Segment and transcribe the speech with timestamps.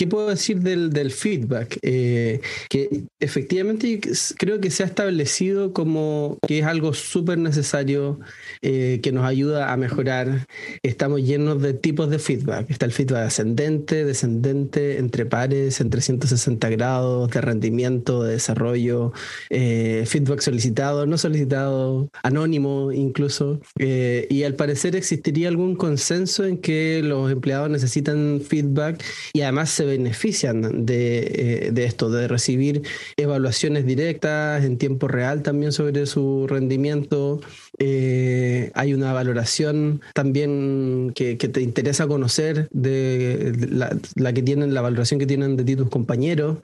[0.00, 1.78] ¿qué puedo decir del, del feedback?
[1.82, 4.00] Eh, que efectivamente
[4.38, 8.18] creo que se ha establecido como que es algo súper necesario,
[8.62, 10.46] eh, que nos ayuda a mejorar.
[10.82, 12.70] Estamos llenos de tipos de feedback.
[12.70, 19.12] Está el feedback ascendente, descendente, entre pares, en 360 grados, de rendimiento, de desarrollo,
[19.50, 23.60] eh, feedback solicitado, no solicitado, anónimo incluso.
[23.76, 29.04] y al parecer existiría algún consenso en que los empleados necesitan feedback
[29.34, 32.82] y además se benefician de, eh, de, esto, de recibir
[33.16, 37.40] evaluaciones directas en tiempo real también sobre su rendimiento.
[37.78, 44.82] Eh, hay una valoración también que, te interesa conocer de la, la, que tienen, la
[44.82, 46.58] valoración que tienen de ti tus compañeros.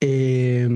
[0.00, 0.68] Eh,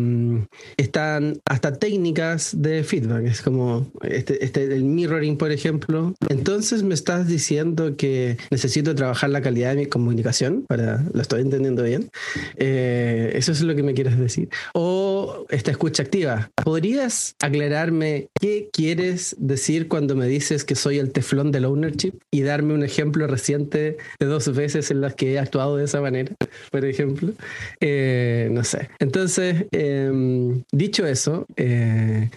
[0.76, 6.14] están hasta técnicas de feedback, es como este, este, el mirroring, por ejemplo.
[6.28, 11.42] Entonces me estás diciendo que necesito trabajar la calidad de mi comunicación, para, lo estoy
[11.42, 11.93] entendiendo bien.
[12.56, 14.48] Eh, eso es lo que me quieres decir.
[14.72, 16.50] O esta escucha activa.
[16.62, 22.42] ¿Podrías aclararme qué quieres decir cuando me dices que soy el teflón del ownership y
[22.42, 26.34] darme un ejemplo reciente de dos veces en las que he actuado de esa manera,
[26.70, 27.32] por ejemplo?
[27.80, 28.88] Eh, no sé.
[28.98, 32.30] Entonces, em, dicho eso, eh,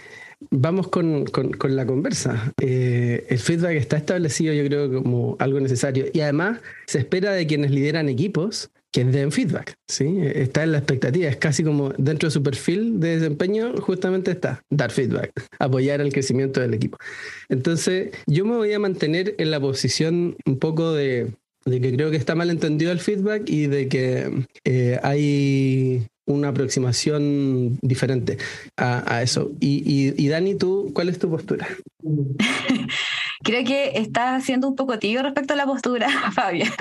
[0.52, 2.54] vamos con, con, la conversa.
[2.58, 6.06] El feedback está establecido, yo creo, como algo necesario.
[6.14, 9.76] Y además se espera de quienes lideran equipos que den feedback.
[9.88, 10.18] ¿sí?
[10.22, 11.28] Está en la expectativa.
[11.30, 16.12] Es casi como dentro de su perfil de desempeño, justamente está dar feedback, apoyar el
[16.12, 16.98] crecimiento del equipo.
[17.50, 21.32] Entonces, yo me voy a mantener en la posición un poco de,
[21.66, 26.50] de que creo que está mal entendido el feedback y de que eh, hay una
[26.50, 28.38] aproximación diferente
[28.76, 29.52] a, eso.
[29.60, 31.68] Y, y, Dani, ¿tú cuál es tu postura?
[33.44, 36.72] Creo que estás siendo un poco tibio respecto a la postura, Fabián,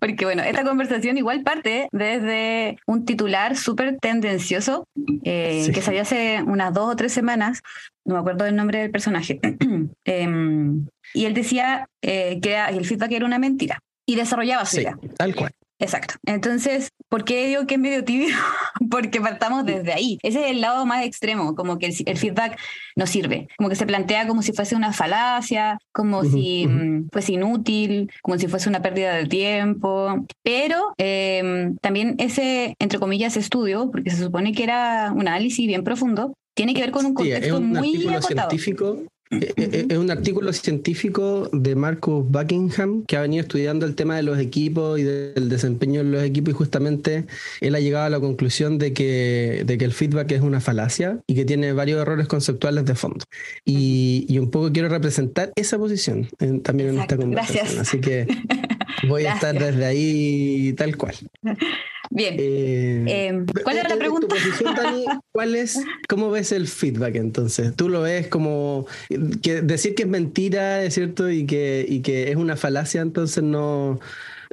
[0.00, 4.86] porque bueno, esta conversación igual parte desde un titular súper tendencioso
[5.24, 7.62] eh, que salió hace unas dos o tres semanas,
[8.04, 9.40] no me acuerdo del nombre del personaje,
[10.04, 14.98] em, y él decía eh, que el feedback era una mentira y desarrollaba su idea.
[15.16, 15.52] Tal cual.
[15.78, 16.14] Exacto.
[16.24, 18.28] Entonces, ¿por qué digo que es medio tibio?
[18.90, 20.18] Porque partamos desde ahí.
[20.22, 22.58] Ese es el lado más extremo, como que el, feedback
[22.96, 27.32] no sirve, como que se plantea como si fuese una falacia, como si mm, fuese
[27.32, 30.24] inútil, como si fuese una pérdida de tiempo.
[30.42, 35.82] Pero em, también ese, entre comillas, estudio, porque se supone que era un análisis bien
[35.82, 38.48] profundo, tiene que ver con un contexto muy acotado.
[38.48, 44.22] científico es un artículo científico de Marcus Buckingham que ha venido estudiando el tema de
[44.22, 47.26] los equipos y del desempeño en los equipos y justamente
[47.60, 51.18] él ha llegado a la conclusión de que, de que el feedback es una falacia
[51.26, 53.24] y que tiene varios errores conceptuales de fondo.
[53.64, 56.28] Y, y un poco quiero representar esa posición
[56.62, 57.80] también en esta conversación.
[57.80, 58.26] Así que
[59.08, 61.14] voy a estar desde ahí tal cual.
[62.10, 62.36] Bien.
[62.38, 64.34] Eh, em, ¿Cuál era la pregunta?
[65.32, 67.74] ¿cuál es, ¿Cómo ves el feedback entonces?
[67.74, 68.86] ¿Tú lo ves como
[69.42, 73.42] que decir que es mentira, es cierto, y que, y que es una falacia, entonces
[73.42, 74.00] no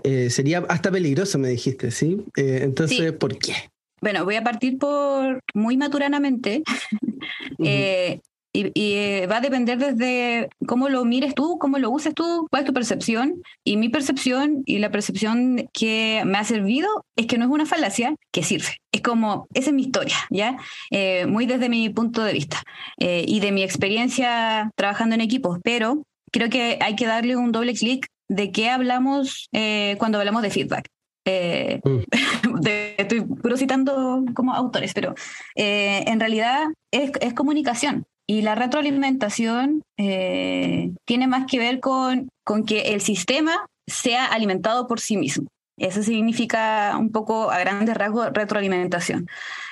[0.04, 2.24] eh, sería hasta peligroso, me dijiste, ¿sí?
[2.36, 3.54] Eh, entonces, ¿por qué?
[4.02, 6.64] Bueno, voy a partir por muy maturanamente.
[8.54, 12.64] Y, eh, va a depender desde cómo lo mires tú, cómo lo uses tú, cuál
[12.64, 13.42] es tu percepción.
[13.64, 17.66] Y mi percepción y la percepción que me ha servido es que no es una
[17.66, 18.78] falacia, que sirve.
[18.92, 20.58] Es como, esa es mi historia, ¿ya?
[20.90, 22.62] Eh, muy desde mi punto de vista
[23.00, 25.60] eh, y de mi experiencia trabajando en equipos.
[25.64, 29.50] Pero creo que hay que darle un doble clic de qué hablamos
[29.98, 30.88] cuando hablamos de feedback.
[31.26, 32.00] Mm.
[32.98, 35.16] estoy puro citando como autores, pero
[35.56, 38.06] en realidad es, es comunicación.
[38.32, 44.88] Y la retroalimentación eh, tiene más que ver con, con que el sistema sea alimentado
[44.88, 45.50] por sí mismo.
[45.78, 49.28] Eso significa un poco a grandes rasgos retroalimentación.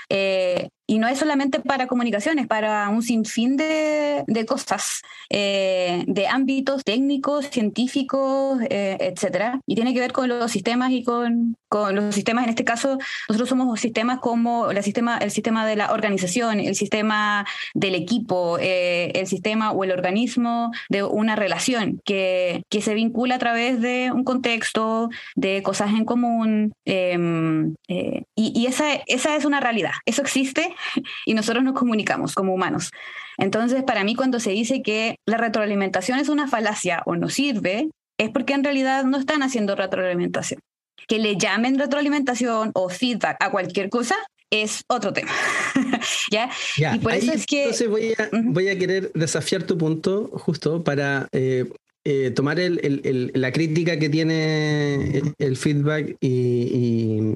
[0.09, 6.27] Eh, y no es solamente para comunicaciones, para un sinfín de, de cosas, eh, de
[6.27, 9.61] ámbitos técnicos, científicos, eh, etcétera.
[9.67, 12.97] Y tiene que ver con los sistemas y con, con los sistemas, en este caso,
[13.27, 18.57] nosotros somos sistemas como la sistema, el sistema de la organización, el sistema del equipo,
[18.59, 23.79] eh, el sistema o el organismo de una relación que, que se vincula a través
[23.79, 26.73] de un contexto, de cosas en común.
[26.85, 29.91] Em, y, y esa, esa es una realidad.
[30.07, 30.73] Eso existe
[31.25, 32.91] y nosotros nos comunicamos como humanos.
[33.37, 37.89] Entonces, para mí, cuando se dice que la retroalimentación es una falacia o no sirve,
[38.17, 40.59] es porque en realidad no están haciendo retroalimentación.
[41.07, 44.15] Que le llamen retroalimentación o feedback a cualquier cosa
[44.51, 45.31] es otro tema.
[46.31, 46.49] ¿Ya?
[46.93, 47.63] Y por eso es que...
[47.63, 51.71] Entonces voy a, voy a querer desafiar tu punto justo para eh,
[52.05, 57.35] eh, tomar el, el, la crítica que tiene el, feedback y,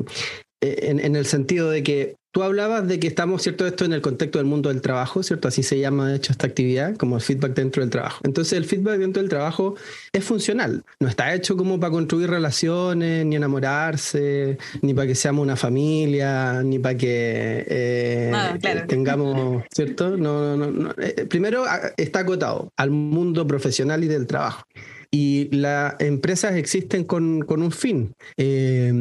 [0.61, 3.67] en, el sentido de que Tú hablabas de que estamos, ¿cierto?
[3.67, 5.47] Esto en el contexto del mundo del trabajo, ¿cierto?
[5.47, 8.21] Así se llama, de hecho, esta actividad, como el feedback dentro del trabajo.
[8.23, 9.75] Entonces, el feedback dentro del trabajo
[10.11, 10.83] es funcional.
[10.99, 16.63] No está hecho como para construir relaciones, ni enamorarse, ni para que seamos una familia,
[16.63, 18.57] ni para que eh, ah,
[18.87, 20.17] tengamos, ¿cierto?
[20.17, 20.89] No, no, no.
[20.97, 21.65] Eh, primero,
[21.97, 24.65] está acotado al mundo profesional y del trabajo
[25.13, 28.15] y las empresas existen con, con un fin.
[28.35, 28.91] Eh,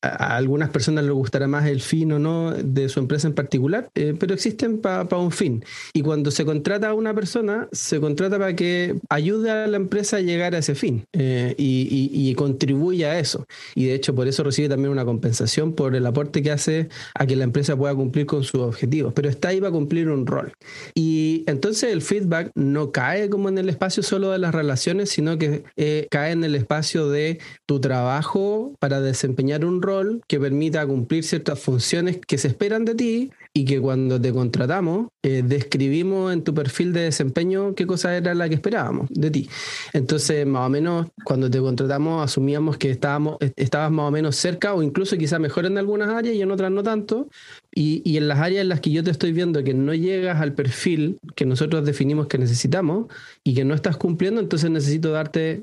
[0.00, 3.90] a, algunas personas les gustará más el fin o no de su empresa en particular,
[3.96, 5.64] eh, pero existen para un fin.
[5.92, 10.18] Y cuando se contrata a una persona, se contrata para que ayude a la empresa
[10.18, 13.44] a llegar a ese fin eh, y, y, contribuya a eso.
[13.74, 17.26] Y de hecho, por eso recibe también una compensación por el aporte que hace a
[17.26, 19.12] que la empresa pueda cumplir con sus objetivos.
[19.14, 20.52] Pero está ahí para cumplir un rol.
[20.94, 25.39] Y entonces el feedback no cae como en el espacio solo de las relaciones, sino
[25.39, 30.38] que que eh, cae en el espacio de tu trabajo para desempeñar un rol que
[30.38, 35.42] permita cumplir ciertas funciones que se esperan de ti y que cuando te contratamos eh,
[35.44, 39.48] describimos en tu perfil de desempeño qué cosa era la que esperábamos de ti.
[39.92, 44.74] Entonces, más o menos, cuando te contratamos asumíamos que estábamos, estabas más o menos cerca
[44.74, 47.28] o incluso quizá mejor en algunas áreas y en otras no tanto.
[47.74, 50.40] Y, y en las áreas en las que yo te estoy viendo que no llegas
[50.40, 53.06] al perfil que nosotros definimos que necesitamos
[53.44, 55.62] y que no estás cumpliendo, entonces necesito darte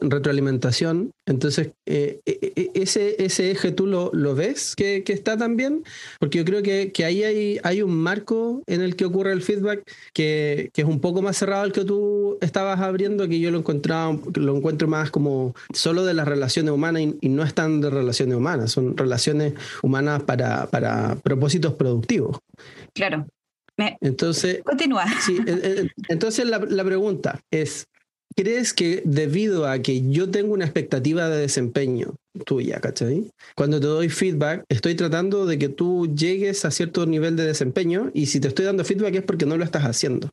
[0.00, 1.10] retroalimentación.
[1.26, 5.84] Entonces, eh, e, e, ese, ese eje tú lo, lo ves que, que, está también,
[6.20, 9.42] porque yo creo que, que, ahí hay, hay un marco en el que ocurre el
[9.42, 9.82] feedback
[10.12, 13.58] que, que, es un poco más cerrado al que tú estabas abriendo, que yo lo,
[13.58, 18.36] encontraba, lo encuentro más como solo de las relaciones humanas y, no están de relaciones
[18.36, 19.52] humanas, son relaciones
[19.82, 22.38] humanas para, para propósitos productivos.
[22.94, 23.26] Claro.
[24.00, 25.04] entonces, continúa.
[25.20, 27.86] Sí, eh, eh, entonces la, la pregunta es,
[28.36, 33.30] ¿Crees que debido a que yo tengo una expectativa de desempeño tuya, ¿cachai?
[33.54, 38.10] Cuando te doy feedback, estoy tratando de que tú llegues a cierto nivel de desempeño
[38.12, 40.28] y si te estoy dando feedback es porque no lo estás haciendo.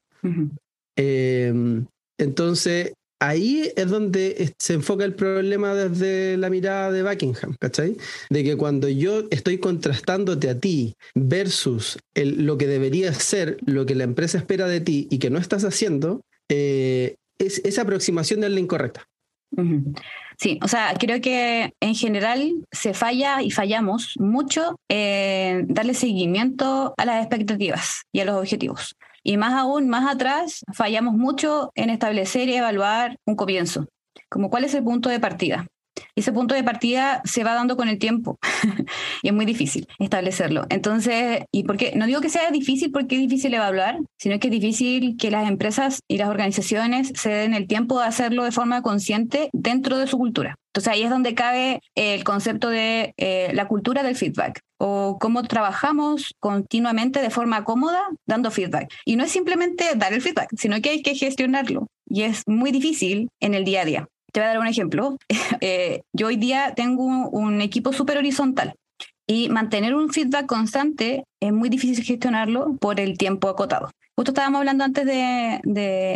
[0.98, 1.86] Em,
[2.18, 7.96] entonces, ahí es donde se enfoca el problema desde la mirada de Buckingham, ¿cachai?
[8.30, 13.96] De que cuando yo estoy contrastándote a ti versus lo que debería ser, lo que
[13.96, 18.60] la empresa espera de ti y que no estás haciendo, eh, esa aproximación es la
[18.60, 19.08] incorrecta.
[20.40, 26.96] Sí, o sea, creo que en general se falla y fallamos mucho en darle seguimiento
[26.98, 28.96] a las expectativas y a los objetivos.
[29.24, 33.88] Y más aún, más atrás, fallamos mucho en establecer y evaluar un comienzo,
[34.30, 35.68] como cuál es el punto de partida
[36.16, 38.38] ese punto de partida se va dando con el tiempo
[39.22, 40.66] y es muy difícil establecerlo.
[40.70, 44.52] Entonces, y porque no digo que sea difícil porque es difícil evaluar, sino que es
[44.52, 48.82] difícil que las empresas y las organizaciones se den el tiempo de hacerlo de forma
[48.82, 50.56] consciente dentro de su cultura.
[50.74, 55.44] Entonces ahí es donde cabe el concepto de eh, la cultura del feedback o cómo
[55.44, 58.92] trabajamos continuamente de forma cómoda dando feedback.
[59.06, 61.88] Y no es simplemente dar el feedback, sino que hay que gestionarlo.
[62.08, 64.08] Y es muy difícil en el día a día.
[64.34, 65.18] Te voy a dar un ejemplo.
[65.62, 68.74] Eh, yo hoy día tengo un, equipo súper horizontal
[69.26, 73.90] y mantener un feedback constante es muy difícil gestionarlo por el tiempo acotado.
[74.16, 75.60] Justo estábamos hablando antes de,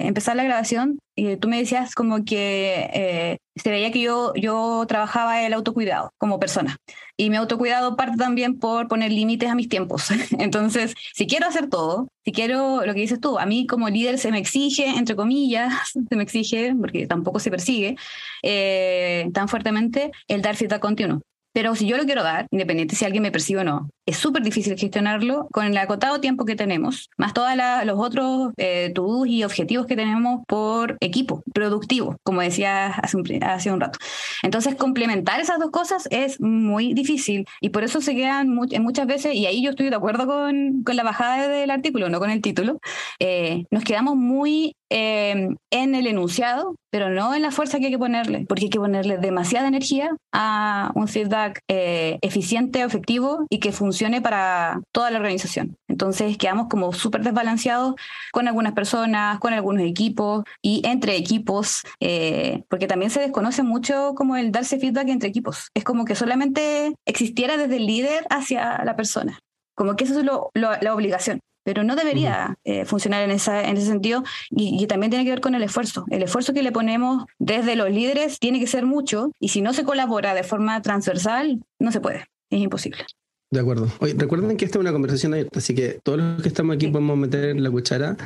[0.07, 4.85] empezar la grabación y tú me decías como que eh, se veía que yo, yo
[4.87, 6.77] trabajaba el autocuidado como persona.
[7.17, 10.11] Y mi autocuidado parte también por poner límites a mis tiempos.
[10.37, 14.19] Entonces, si quiero hacer todo, si quiero lo que dices tú, a mí como líder
[14.19, 15.73] se me exige, entre comillas,
[16.09, 17.95] se me exige, porque tampoco se persigue
[18.43, 21.23] eh, tan fuertemente, el dar feedback continuo.
[21.51, 24.41] Pero si yo lo quiero dar, independiente si alguien me percibe o no, es súper
[24.41, 27.49] difícil gestionarlo con el acotado tiempo que tenemos, más todos
[27.83, 33.43] los otros eh, to y objetivos que tenemos por equipo productivo, como decía hace un,
[33.43, 33.99] hace un rato.
[34.43, 39.35] Entonces, complementar esas dos cosas es muy difícil y por eso se quedan muchas veces,
[39.35, 42.41] y ahí yo estoy de acuerdo con, con la bajada del artículo, no con el
[42.41, 42.79] título,
[43.19, 47.91] eh, nos quedamos muy eh, en el enunciado, pero no en la fuerza que hay
[47.91, 53.59] que ponerle, porque hay que ponerle demasiada energía a un feedback eh, eficiente, efectivo y
[53.59, 55.77] que funcione para toda la organización.
[55.87, 57.95] Entonces quedamos como súper desbalanceados
[58.31, 64.13] con algunas personas, con algunos equipos y entre equipos, eh, porque también se desconoce mucho
[64.15, 65.69] como el darse feedback entre equipos.
[65.73, 69.39] Es como que solamente existiera desde el líder hacia la persona,
[69.75, 73.87] como que eso es la obligación pero no debería eh, funcionar en, esa, en ese
[73.87, 76.05] sentido y, y, también tiene que ver con el esfuerzo.
[76.09, 79.73] El esfuerzo que le ponemos desde los líderes tiene que ser mucho y si no
[79.73, 83.03] se colabora de forma transversal, no se puede, es imposible.
[83.49, 83.87] De acuerdo.
[83.99, 86.87] Oye, recuerden que esta es una conversación abierta, así que todos los que estamos aquí
[86.87, 88.17] podemos meter la cuchara.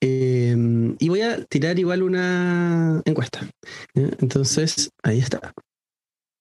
[0.00, 0.56] Eh,
[0.98, 3.40] y voy a tirar igual una encuesta.
[3.94, 5.52] Entonces, ahí está.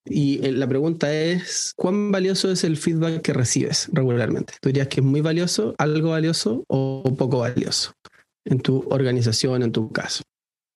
[0.09, 4.53] Y eh, la pregunta es, ¿cuán valioso es el feedback que recibes regularmente?
[4.61, 7.93] ¿Tú dirías que es muy valioso, algo valioso o poco valioso
[8.45, 10.23] en tu organización, en tu caso?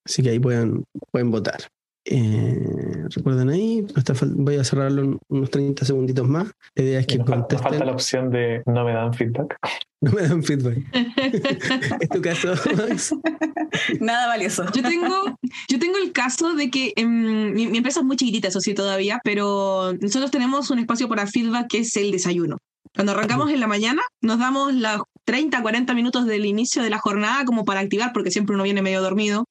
[0.04, 1.68] Así que ahí pueden, pueden votar.
[2.04, 3.86] Eh, recuerden ahí,
[4.34, 6.48] voy a cerrarlo unos 30 segunditos más.
[6.74, 7.58] La idea es que contesten.
[7.58, 9.56] falta la opción de no me dan feedback.
[10.02, 10.78] No me dan feedback.
[12.00, 12.54] ¿Es tu caso,
[14.00, 14.64] Nada valioso.
[14.74, 18.60] Yo tengo, yo tengo el caso de que em, mi, empresa es muy chiquitita, eso
[18.60, 22.58] sí, todavía, pero nosotros tenemos un espacio para feedback que es el desayuno.
[22.92, 26.98] Cuando arrancamos en la mañana, nos damos las 30, 40 minutos del inicio de la
[26.98, 29.46] jornada como para activar, porque siempre uno viene medio dormido.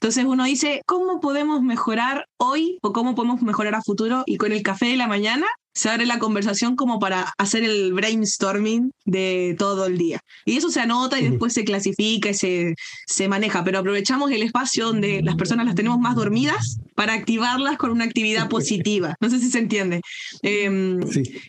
[0.00, 4.24] Entonces uno dice, ¿cómo podemos mejorar hoy o cómo podemos mejorar a futuro?
[4.26, 7.92] Y con el café de la mañana se abre la conversación como para hacer el
[7.92, 10.20] brainstorming de todo el día.
[10.44, 12.74] Y eso se anota y después se clasifica y se,
[13.06, 17.78] se maneja, pero aprovechamos el espacio donde las personas las tenemos más dormidas para activarlas
[17.78, 19.14] con una actividad positiva.
[19.20, 20.00] No sé si se entiende.
[20.42, 21.00] Em,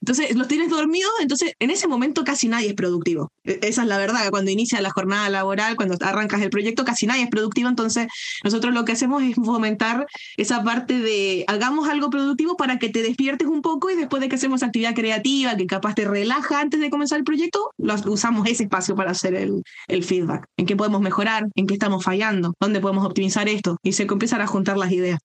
[0.01, 3.31] entonces, los tienes dormidos, entonces en ese momento casi nadie es productivo.
[3.43, 7.07] E, esa es la verdad, cuando inicia la jornada laboral, cuando arrancas el proyecto, casi
[7.07, 8.07] nadie es productivo, entonces
[8.43, 10.05] nosotros lo que hacemos es fomentar
[10.37, 14.29] esa parte de hagamos algo productivo para que te despiertes un poco y después de
[14.29, 17.71] que hacemos actividad creativa, que capaz te relaja antes de comenzar el proyecto,
[18.05, 20.45] usamos ese espacio para hacer el, el, feedback.
[20.57, 21.47] ¿En qué podemos mejorar?
[21.55, 22.53] ¿En qué estamos fallando?
[22.59, 23.77] ¿Dónde podemos optimizar esto?
[23.83, 25.19] Y se empiezan a juntar las ideas,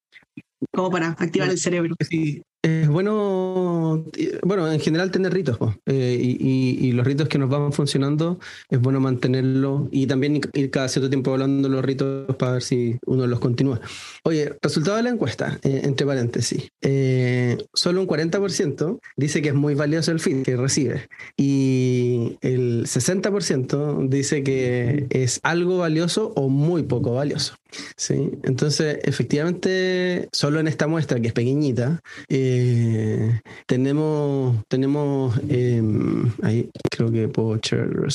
[0.72, 1.94] como para activar el cerebro.
[2.08, 4.04] Sí, es bueno,
[4.42, 5.56] bueno, en general tener ritos,
[5.87, 10.88] eh, y, los ritos que nos van funcionando es bueno mantenerlos y también ir cada
[10.88, 13.80] cierto tiempo hablando los ritos para ver si uno los continúa.
[14.25, 19.54] Oye, resultado de la encuesta, eh, entre paréntesis, eh, solo un 40% dice que es
[19.54, 26.49] muy valioso el feed que recibe y el 60% dice que es algo valioso o
[26.49, 27.54] muy poco valioso.
[27.97, 28.30] ¿Sí?
[28.42, 37.11] Entonces, efectivamente, solo en esta muestra que es pequeñita, eh, tenemos, tenemos em, ahí creo
[37.12, 37.61] que puedo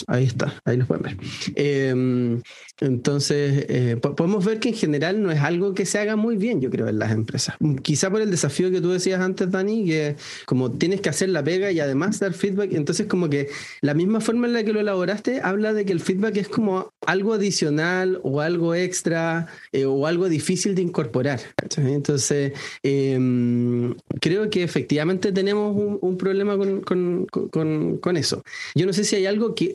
[0.08, 1.18] ahí está, ahí los pueden ver.
[1.56, 2.42] Em,
[2.80, 6.62] entonces, eh, podemos ver que en general no es algo que se haga muy bien,
[6.62, 7.56] yo creo, en las empresas.
[7.84, 10.16] Quizá por el desafío que tú decías antes, Dani, que
[10.46, 13.50] como tienes que hacer la pega y además dar feedback, entonces como que
[13.82, 16.92] la misma forma en la que lo elaboraste habla de que el feedback es como
[17.06, 21.40] algo adicional o algo extra eh, o algo difícil de incorporar.
[21.78, 22.54] Entonces,
[22.84, 28.44] em, creo que efectivamente tenemos un, problema con, eso.
[28.76, 29.74] Yo no sé si hay algo que,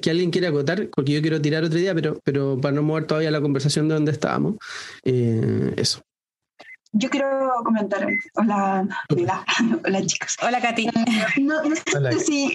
[0.00, 3.04] que alguien quiere acotar, porque yo quiero tirar otro día, pero, pero para no mover
[3.06, 4.56] todavía la conversación de donde estábamos,
[5.04, 6.02] eh, eso.
[6.98, 8.08] Yo quiero comentar.
[8.34, 9.44] Hola, hola,
[9.84, 10.36] hola chicos.
[10.42, 10.86] Hola, Katy.
[10.86, 12.52] Eh, no, sé si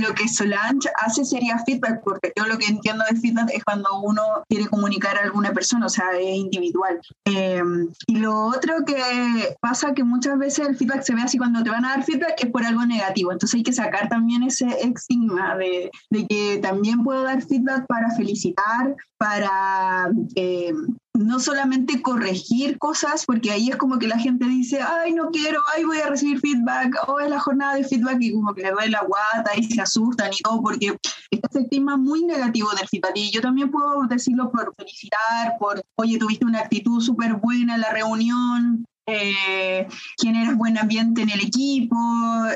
[0.00, 3.88] lo, que Solange hace sería feedback, porque yo lo que entiendo de feedback es cuando
[4.00, 7.00] uno quiere comunicar a alguna persona, o sea, es individual.
[7.24, 7.62] Eh,
[8.06, 11.70] y lo otro que pasa que muchas veces el feedback se ve así cuando te
[11.70, 13.32] van a dar feedback es por algo negativo.
[13.32, 18.10] Entonces hay que sacar también ese estigma de, de que también puedo dar feedback para
[18.12, 20.72] felicitar, para eh,
[21.14, 25.60] no solamente corregir cosas, porque ahí es como que la gente dice, ay, no quiero,
[25.74, 28.62] ay, voy a recibir feedback, o oh, es la jornada de feedback y como que
[28.62, 30.96] le duele la guata y se asustan y todo, porque
[31.30, 33.12] está ese clima muy negativo del feedback.
[33.16, 37.80] Y yo también puedo decirlo por felicitar, por, oye, tuviste una actitud súper buena en
[37.80, 39.88] la reunión, eh,
[40.20, 41.96] generas buen ambiente en el equipo.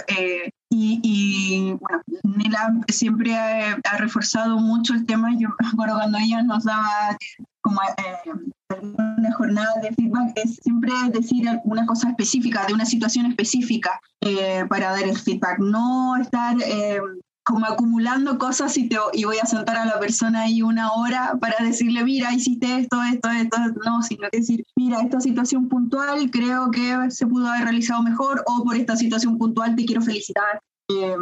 [0.09, 5.31] Eh, y, bueno, Nela siempre ha, reforzado mucho el tema.
[5.39, 7.17] Yo me acuerdo cuando ella nos daba
[7.65, 13.27] como eh, una jornada de feedback, es siempre decir alguna cosa específica, de una situación
[13.27, 15.59] específica eh, para dar el feedback.
[15.59, 16.57] No estar
[17.45, 21.37] como acumulando cosas y, te, y voy a sentar a la persona ahí una hora
[21.41, 26.71] para decirle, mira, hiciste esto, esto, esto, no, sino decir, mira, esta situación puntual creo
[26.71, 30.61] que se pudo haber realizado mejor o por esta situación puntual te quiero felicitar.
[30.89, 31.17] Eh,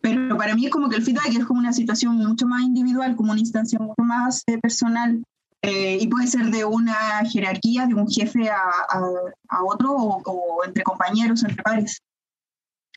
[0.00, 3.16] Pero para mí es como que el feedback es como una situación mucho más individual,
[3.16, 5.22] como una instancia mucho más eh, personal
[5.62, 11.42] eh, y puede ser de una jerarquía, de un jefe a, otro o, entre compañeros,
[11.42, 12.02] entre pares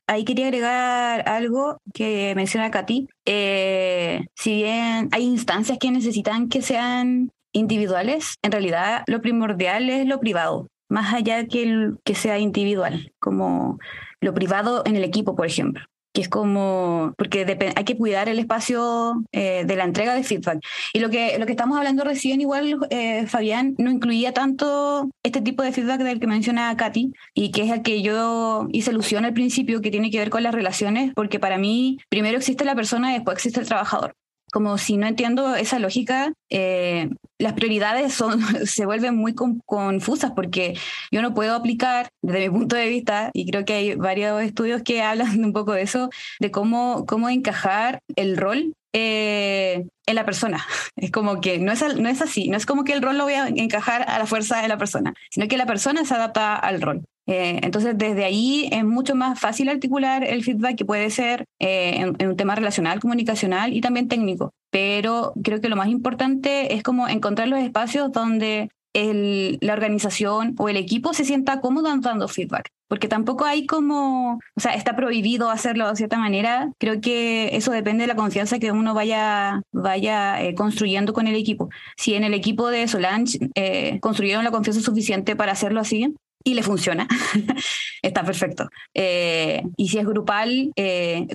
[0.08, 3.08] ahí quería agregar algo que menciona Katy.
[3.26, 10.06] Eh, si bien hay instancias que necesitan que sean individuales, en realidad lo primordial es
[10.06, 13.80] lo privado, más allá que, que sea individual, como
[14.20, 18.40] lo privado en el equipo, por ejemplo que es como, porque hay que cuidar el
[18.40, 20.60] espacio eh, de la entrega de feedback.
[20.94, 25.42] Y lo que, lo que estamos hablando recién, igual, eh, Fabián, no incluía tanto este
[25.42, 29.26] tipo de feedback del que menciona Katy, y que es el que yo hice alusión
[29.26, 32.76] al principio, que tiene que ver con las relaciones, porque para mí primero existe la
[32.76, 34.16] persona y después existe el trabajador.
[34.52, 38.22] Como si no entiendo esa lógica, eh, las prioridades
[38.66, 40.78] se vuelven muy confusas porque
[41.12, 44.84] yo no puedo aplicar, desde mi punto de vista, y creo que hay varios estudios
[44.84, 50.26] que hablan un poco de eso, de cómo, cómo encajar el rol eh, en la
[50.26, 50.66] persona.
[50.98, 53.24] Es como que no es, no es así, no es como que el rol lo
[53.24, 56.56] voy a encajar a la fuerza de la persona, sino que la persona se adapta
[56.56, 57.04] al rol.
[57.32, 62.28] Eh, entonces, desde ahí es mucho más fácil articular el feedback que puede ser en,
[62.28, 64.52] un tema relacional, comunicacional y también técnico.
[64.70, 70.68] Pero creo que lo más importante es como encontrar los espacios donde la organización o
[70.68, 72.68] el equipo se sienta cómodo dando feedback.
[72.90, 76.70] Porque tampoco hay como, o sea, está prohibido hacerlo de cierta manera.
[76.80, 81.36] Creo que eso depende de la confianza que uno vaya, vaya eh, construyendo con el
[81.36, 81.70] equipo.
[81.96, 86.54] Si en el equipo de Solange eh, construyeron la confianza suficiente para hacerlo así, y
[86.54, 87.08] le funciona,
[88.02, 88.70] está perfecto.
[88.94, 90.72] Eh, y si es grupal,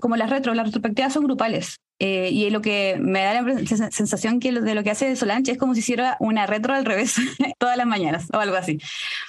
[0.01, 1.81] como las retro, las retrospectivas son grupales.
[1.99, 5.59] Eh, y lo que me da la sensación que de lo que hace Solange es
[5.59, 7.15] como si hiciera una retro al revés
[7.59, 8.79] todas las mañanas o algo así.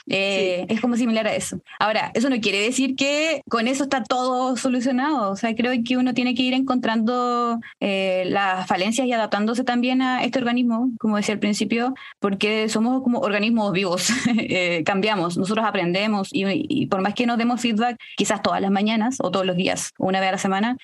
[0.08, 1.60] Eh, es como similar a eso.
[1.80, 5.32] Ahora, eso no quiere decir que con eso está todo solucionado.
[5.32, 10.02] O sea, creo que uno tiene que ir encontrando eh, las falencias y adaptándose también
[10.02, 14.10] a este organismo, como decía al principio, porque somos como organismos vivos.
[14.86, 19.18] cambiamos, nosotros aprendemos y, y, por más que nos demos feedback, quizás todas las mañanas
[19.20, 20.78] o todos los días, una vez a la semana,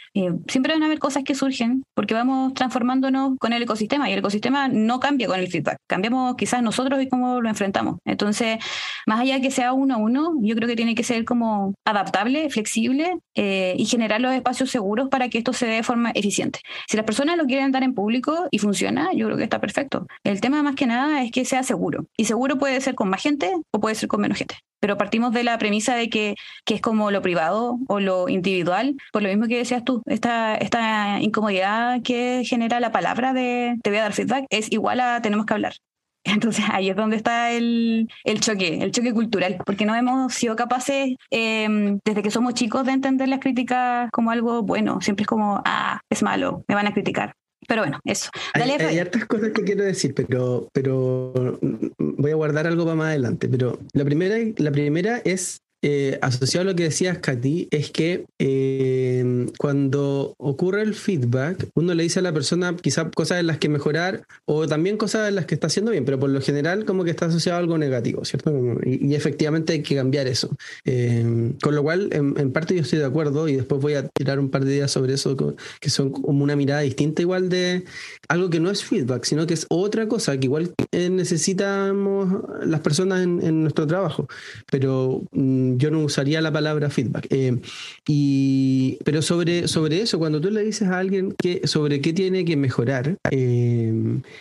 [0.47, 4.19] siempre van a haber cosas que surgen porque vamos transformándonos con el ecosistema y el
[4.19, 7.99] ecosistema no cambia con el feedback, cambiamos quizás nosotros y cómo lo enfrentamos.
[8.05, 8.57] Entonces,
[9.05, 11.73] más allá de que sea uno a uno, yo creo que tiene que ser como
[11.85, 16.11] adaptable, flexible eh, y generar los espacios seguros para que esto se dé de forma
[16.13, 16.59] eficiente.
[16.87, 20.07] Si las personas lo quieren dar en público y funciona, yo creo que está perfecto.
[20.23, 22.05] El tema más que nada es que sea seguro.
[22.17, 25.31] Y seguro puede ser con más gente o puede ser con menos gente pero partimos
[25.31, 26.35] de la premisa de que,
[26.65, 30.55] que, es como lo privado o lo individual, por lo mismo que decías tú, esta,
[30.55, 35.21] esta incomodidad que genera la palabra de te voy a dar feedback es igual a
[35.21, 35.75] tenemos que hablar.
[36.25, 40.57] Entonces ahí es donde está el, el choque, el choque cultural, porque no hemos sido
[40.57, 45.27] capaces em, desde que somos chicos de entender las críticas como algo bueno, siempre es
[45.27, 47.35] como, ah, es malo, me van a criticar.
[47.67, 48.29] Pero bueno, eso.
[48.53, 51.59] Dale, hay, hay, hartas cosas que quiero decir, pero, pero
[51.97, 53.47] voy a guardar algo para más adelante.
[53.47, 58.23] Pero la primera, la primera es eh, asociado a lo que decías, Katy, es que
[58.39, 63.57] eh, cuando ocurre el feedback, uno le dice a la persona quizás cosas en las
[63.57, 66.85] que mejorar o también cosas en las que está haciendo bien, pero por lo general
[66.85, 68.77] como que está asociado a algo negativo, ¿cierto?
[68.85, 70.55] Y, efectivamente hay que cambiar eso.
[70.85, 74.39] Eh, con lo cual, en, parte yo estoy de acuerdo y después voy a tirar
[74.39, 75.35] un par de ideas sobre eso,
[75.81, 77.83] que son como una mirada distinta igual de
[78.29, 83.21] algo que no es feedback, sino que es otra cosa que igual necesitamos las personas
[83.21, 84.27] en, en nuestro trabajo.
[84.71, 87.27] Pero mm, yo no usaría la palabra feedback.
[87.29, 87.59] Eh,
[88.07, 92.45] y, pero sobre, sobre eso, cuando tú le dices a alguien que, sobre qué tiene
[92.45, 93.93] que mejorar, eh,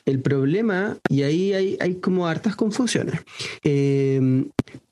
[0.05, 3.21] el problema, y ahí hay, hay como hartas confusiones.
[3.65, 4.45] Eh,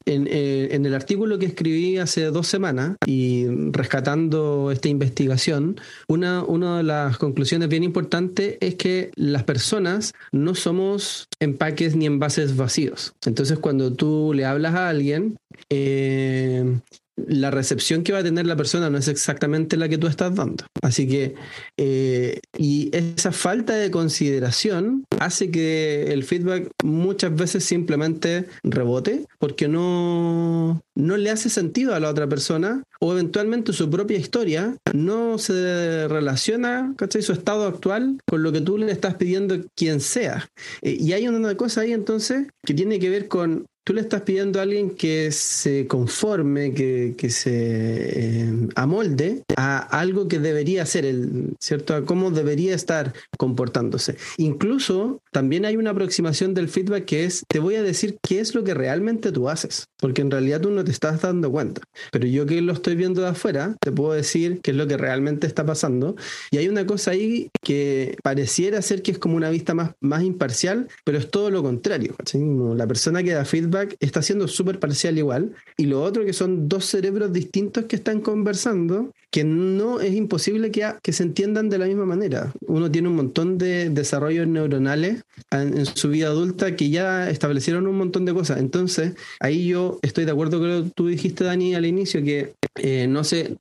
[0.06, 6.82] en, el artículo que escribí hace dos semanas y rescatando esta investigación, una, una de
[6.82, 13.14] las conclusiones bien importantes es que las personas no somos empaques ni envases vacíos.
[13.24, 15.36] Entonces, cuando tú le hablas a alguien,
[15.68, 16.78] eh,
[17.28, 20.34] la recepción que va a tener la persona no es exactamente la que tú estás
[20.34, 20.64] dando.
[20.82, 21.34] Así que,
[21.76, 29.68] eh, y esa falta de consideración hace que el feedback muchas veces simplemente rebote porque
[29.68, 35.38] no, no le hace sentido a la otra persona o eventualmente su propia historia no
[35.38, 37.22] se relaciona, ¿cachai?
[37.22, 40.48] Su estado actual con lo que tú le estás pidiendo quien sea.
[40.82, 44.22] Eh, y hay una cosa ahí entonces que tiene que ver con tú le estás
[44.22, 51.04] pidiendo a alguien que se conforme, que, se eh, amolde a algo que debería ser,
[51.04, 51.94] el, ¿cierto?
[51.94, 54.16] A cómo debería estar comportándose.
[54.36, 58.54] Incluso también hay una aproximación del feedback que es, te voy a decir qué es
[58.54, 61.80] lo que realmente tú haces, porque en realidad tú no te estás dando cuenta.
[62.12, 64.96] Pero yo que lo estoy viendo de afuera, te puedo decir qué es lo que
[64.96, 66.16] realmente está pasando.
[66.50, 70.22] Y hay una cosa ahí que pareciera ser que es como una vista más, más
[70.22, 72.14] imparcial, pero es todo lo contrario.
[72.76, 73.69] La persona que da feedback
[74.00, 75.52] está siendo súper parcial igual.
[75.76, 80.70] Y lo otro que son dos cerebros distintos que están conversando, que no es imposible
[80.70, 82.52] que, que se entiendan de la misma manera.
[82.66, 87.96] Uno tiene un montón de desarrollos neuronales en, su vida adulta que ya establecieron un
[87.96, 88.58] montón de cosas.
[88.58, 92.54] Entonces, ahí yo estoy de acuerdo con lo que tú dijiste, Dani, al inicio, que
[92.76, 93.56] eh, no sé,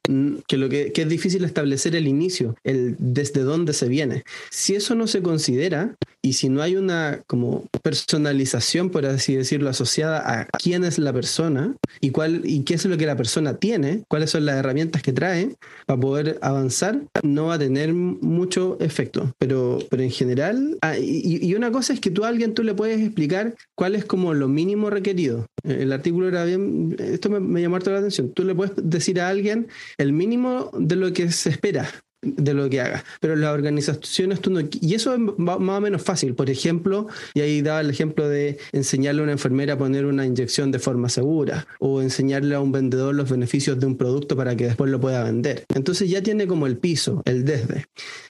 [0.47, 4.23] que lo que, que, es difícil establecer el inicio, el desde dónde se viene.
[4.49, 9.69] Si eso no se considera, Y si no hay una como personalización, por así decirlo,
[9.69, 13.55] asociada a quién es la persona y cuál y qué es lo que la persona
[13.55, 15.55] tiene, cuáles son las herramientas que trae
[15.85, 19.33] para poder avanzar, no va a tener mucho efecto.
[19.37, 22.73] Pero, pero en general, ah, y, una cosa es que tú a alguien tú le
[22.73, 25.45] puedes explicar cuál es como lo mínimo requerido.
[25.63, 28.31] El artículo era bien, esto me, me llamó la atención.
[28.33, 31.89] Tú le puedes decir a alguien el mínimo de lo que se espera
[32.21, 33.03] de lo que haga.
[33.19, 34.61] Pero las organizaciones tú no...
[34.81, 36.35] Y eso es más o menos fácil.
[36.35, 40.25] Por ejemplo, y ahí daba el ejemplo de enseñarle a una enfermera a poner una
[40.25, 44.55] inyección de forma segura o enseñarle a un vendedor los beneficios de un producto para
[44.55, 45.63] que después lo pueda vender.
[45.73, 47.85] Entonces ya tiene como el piso, el desde.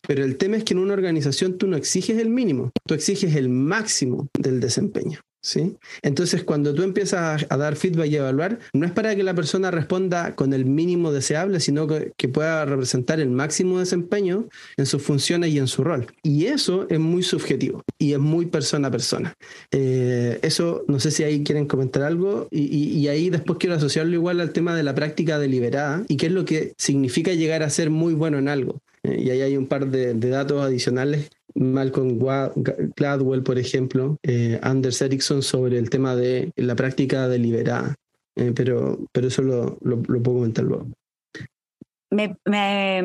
[0.07, 3.35] Pero el tema es que en una organización tú no exiges el mínimo, tú exiges
[3.35, 5.19] el máximo del desempeño.
[5.41, 5.77] ¿Sí?
[6.01, 9.71] Entonces, cuando tú empiezas a, dar feedback y evaluar, no es para que la persona
[9.71, 14.47] responda con el mínimo deseable, sino que, pueda representar el máximo desempeño
[14.77, 16.05] en sus funciones y en su rol.
[16.21, 19.33] Y eso es muy subjetivo y es muy persona a persona.
[19.71, 24.39] Eh, eso, no sé si ahí quieren comentar algo y, ahí después quiero asociarlo igual
[24.39, 27.89] al tema de la práctica deliberada y qué es lo que significa llegar a ser
[27.89, 28.79] muy bueno en algo.
[29.01, 32.19] Eh, y ahí hay un par de datos adicionales Malcolm
[32.95, 37.95] Gladwell, por ejemplo, eh, Anders Ericsson sobre el tema de la práctica deliberada,
[38.35, 40.87] eh, pero, pero eso lo, lo, puedo comentar luego.
[42.11, 43.01] Me, me,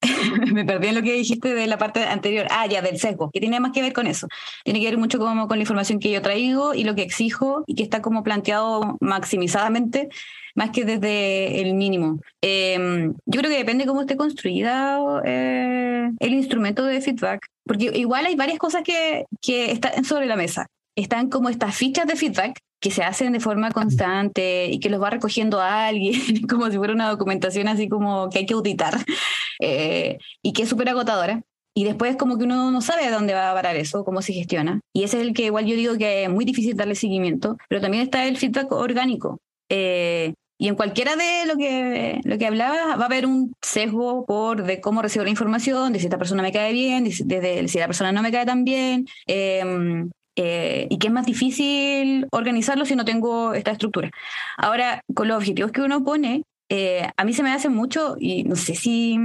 [0.52, 2.46] me, perdí en lo que dijiste de la parte anterior.
[2.50, 4.28] Ah, ya, del sesgo, que tiene más que ver con eso.
[4.64, 7.64] Tiene que ver mucho como con la información que yo traigo y lo que exijo
[7.66, 10.08] y que está como planteado maximizadamente
[10.54, 12.20] más que desde el mínimo.
[12.40, 18.26] Em, yo creo que depende cómo esté construida eh, el instrumento de feedback, porque igual
[18.26, 20.66] hay varias cosas que, que están sobre la mesa.
[20.98, 25.00] Están como estas fichas de feedback que se hacen de forma constante y que los
[25.00, 28.94] va recogiendo alguien, como si fuera una documentación así como que hay que auditar,
[29.60, 31.42] eh, y que es súper agotadora.
[31.72, 34.32] Y después como que uno no sabe a dónde va a parar eso, cómo se
[34.32, 34.80] gestiona.
[34.92, 37.80] Y ese es el que igual yo digo que es muy difícil darle seguimiento, pero
[37.80, 39.38] también está el feedback orgánico.
[39.68, 44.26] Eh, y en cualquiera de lo que, lo que hablaba va a haber un sesgo
[44.26, 47.78] por de cómo recibo la información, de si esta persona me cae bien, de si,
[47.78, 52.84] la persona no me cae tan bien, em, eh, y que es más difícil organizarlo
[52.84, 54.12] si no tengo esta estructura.
[54.56, 58.44] Ahora, con los objetivos que uno pone, eh, a mí se me hace mucho, y
[58.44, 59.18] no sé si,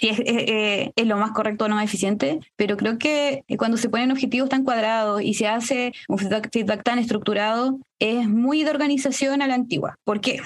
[0.00, 4.10] eh, es, lo más correcto o no más eficiente, pero creo que cuando se ponen
[4.10, 9.46] objetivos tan cuadrados y se hace un feedback, tan estructurado, es muy de organización a
[9.46, 9.98] la antigua.
[10.02, 10.40] ¿Por qué?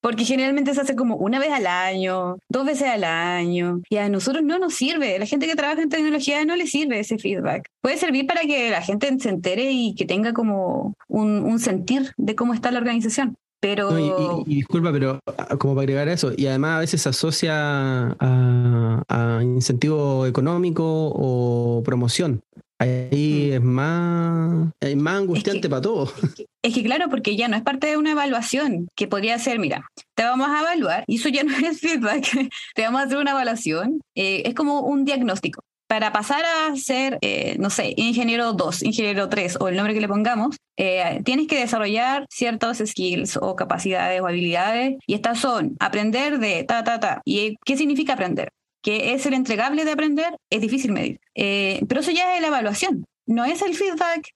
[0.00, 4.08] Porque generalmente se hace como una vez al año, dos veces al año, y a
[4.08, 5.16] nosotros no nos sirve.
[5.16, 7.68] A la gente que trabaja en tecnología no le sirve ese feedback.
[7.80, 12.12] Puede servir para que la gente se entere y que tenga como un, un sentir
[12.16, 14.44] de cómo está la organización, pero...
[14.46, 19.40] y, disculpa, pero ah, como para agregar eso, y además a veces se asocia a,
[19.42, 22.40] incentivo económico o promoción.
[22.78, 23.54] Ahí mm.
[23.54, 26.14] es más, es más angustiante para todos.
[26.62, 29.88] Es que, claro, porque ya no es parte de una evaluación, que podría ser, mira,
[30.14, 32.26] te vamos a evaluar, y eso ya no es feedback,
[32.74, 37.18] te vamos a hacer una evaluación, eh, es como un diagnóstico para pasar a ser,
[37.22, 41.46] eh, no sé, ingeniero 2, ingeniero 3 o el nombre que le pongamos, eh, tienes
[41.46, 47.00] que desarrollar ciertos skills o capacidades o habilidades y estas son aprender de ta, ta,
[47.00, 47.22] ta.
[47.24, 48.50] ¿Y qué significa aprender?
[48.82, 50.36] ¿Qué es el entregable de aprender?
[50.50, 51.20] Es difícil medir.
[51.34, 54.34] Eh, pero eso ya es la evaluación no es el feedback,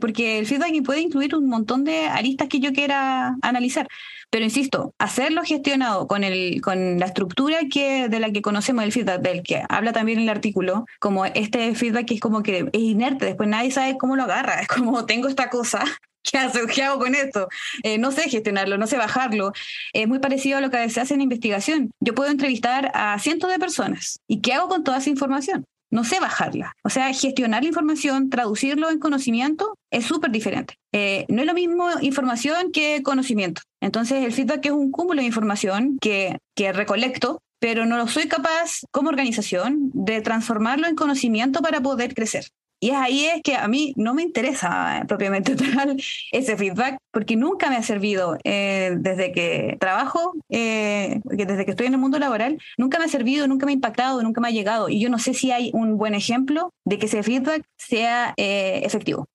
[0.00, 3.88] porque el feedback puede incluir un montón de aristas que yo quiera analizar.
[4.30, 8.92] Pero insisto, hacerlo gestionado con, el, con la estructura que, de la que conocemos el
[8.92, 12.80] feedback, del que habla también el artículo, como este feedback que es como que es
[12.80, 15.84] inerte, después nadie sabe cómo lo agarra, es como tengo esta cosa,
[16.22, 16.38] ¿Qué,
[16.72, 17.48] ¿Qué hago con esto?
[17.82, 19.52] Eh, no sé gestionarlo, no sé bajarlo.
[19.92, 21.90] Es muy parecido a lo que se hace en investigación.
[22.00, 24.20] Yo puedo entrevistar a cientos de personas.
[24.26, 25.64] ¿Y qué hago con toda esa información?
[25.90, 26.76] no sé bajarla.
[26.84, 30.74] O sea, gestionar la información, traducirlo en conocimiento es súper diferente.
[30.92, 33.62] Eh, no es lo mismo información que conocimiento.
[33.80, 38.28] Entonces, el feedback es un cúmulo de información que, que recolecto, pero no lo soy
[38.28, 42.46] capaz como organización de transformarlo en conocimiento para poder crecer.
[42.82, 46.00] Y ahí es que a mí no me interesa eh, propiamente tal
[46.32, 51.86] ese feedback, porque nunca me ha servido eh, desde que trabajo, eh, desde que estoy
[51.86, 54.52] en el mundo laboral, nunca me ha servido, nunca me ha impactado, nunca me ha
[54.52, 54.88] llegado.
[54.88, 59.28] Y yo no sé si hay un buen ejemplo de que ese feedback sea efectivo.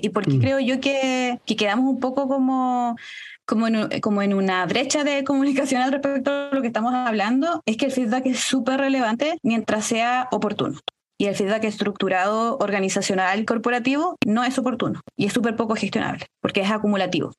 [0.00, 0.40] ¿Y por qué mm.
[0.40, 2.96] creo yo que, que, quedamos un poco como,
[3.44, 7.62] como, en, como en una brecha de comunicación al respecto a lo que estamos hablando?
[7.66, 10.78] Es que el feedback es súper relevante mientras sea oportuno
[11.18, 16.62] y el feedback estructurado organizacional corporativo no es oportuno y es súper poco gestionable porque
[16.62, 17.32] es acumulativo.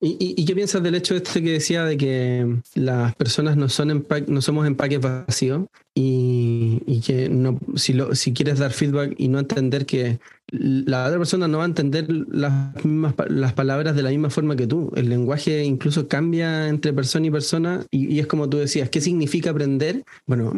[0.00, 4.42] ¿Y, qué piensas del hecho este que decía de que las personas no, son no
[4.42, 5.64] somos empaques vacíos?
[5.94, 10.18] Y, y, que no, si, lo, si quieres dar feedback y no entender que
[10.58, 14.56] la otra persona no va a entender las mismas las palabras de la misma forma
[14.56, 14.92] que tú.
[14.96, 19.50] El lenguaje incluso cambia entre persona y persona y, es como tú decías, ¿qué significa
[19.50, 20.04] aprender?
[20.26, 20.52] Bueno,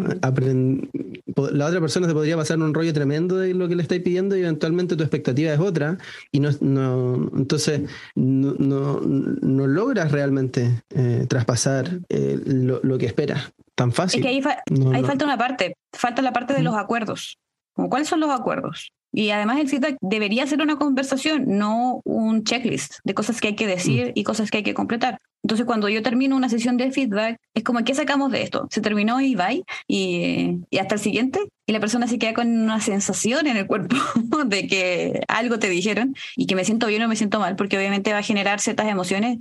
[1.52, 4.36] la otra persona se podría pasar un rollo tremendo de lo que le estáis pidiendo
[4.36, 5.98] y eventualmente tu expectativa es otra
[6.32, 7.82] y no, no entonces
[8.14, 13.52] no, no, logras realmente eh, traspasar eh, lo, que esperas.
[13.74, 14.20] Tan fácil.
[14.20, 17.38] Es que ahí, falta una parte, falta la parte de los acuerdos.
[17.74, 18.90] ¿Cuáles son los acuerdos?
[19.12, 19.68] Y además el
[20.00, 24.50] debería ser una conversación, no un checklist de cosas que hay que decir y cosas
[24.50, 25.20] que hay que completar.
[25.42, 28.66] Entonces, cuando yo termino una sesión de feedback, es como, ¿qué sacamos de esto?
[28.70, 32.46] Se terminó y bye, y, y hasta el siguiente y la persona se queda con
[32.48, 33.96] una sensación en el cuerpo
[34.46, 37.76] de que algo te dijeron y que me siento bien o me siento mal, porque
[37.76, 39.38] obviamente va a generar ciertas emociones,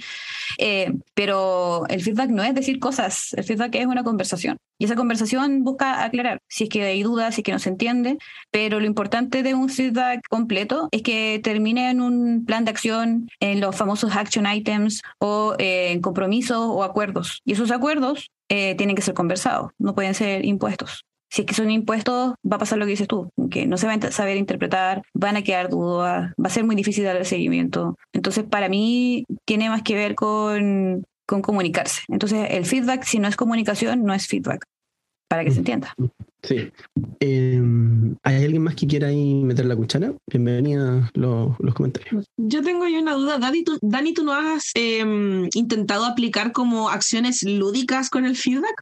[0.58, 4.58] eh, pero el feedback no es decir cosas, el feedback es una conversación.
[4.78, 7.70] Y esa conversación busca aclarar si es que hay dudas, si es que no se
[7.70, 8.18] entiende,
[8.52, 13.30] pero lo importante de un feedback completo es que termine en un plan de acción,
[13.40, 17.42] en los famosos action items o eh, en compromisos o acuerdos.
[17.46, 21.06] Y esos acuerdos eh, tienen que ser conversados, no pueden ser impuestos
[21.36, 23.88] si es que son impuestos, va a pasar lo que dices tú, que no se
[23.88, 27.26] van a saber interpretar, van a quedar dudas, va a ser muy difícil dar el
[27.26, 27.98] seguimiento.
[28.14, 32.04] Entonces, para mí, tiene más que ver con, con comunicarse.
[32.08, 34.66] Entonces, el feedback, si no es comunicación, no es feedback,
[35.28, 35.94] para que se entienda.
[36.42, 36.72] Sí.
[37.20, 38.35] Em, ¿Hay alguien
[38.66, 40.14] más que quiera ahí meter la cuchara?
[40.28, 42.26] Bienvenida los, los comentarios.
[42.36, 43.38] Yo tengo ahí una duda.
[43.38, 48.82] Dani, ¿tú, Dani, ¿tú no has em, intentado aplicar como acciones lúdicas con el feedback?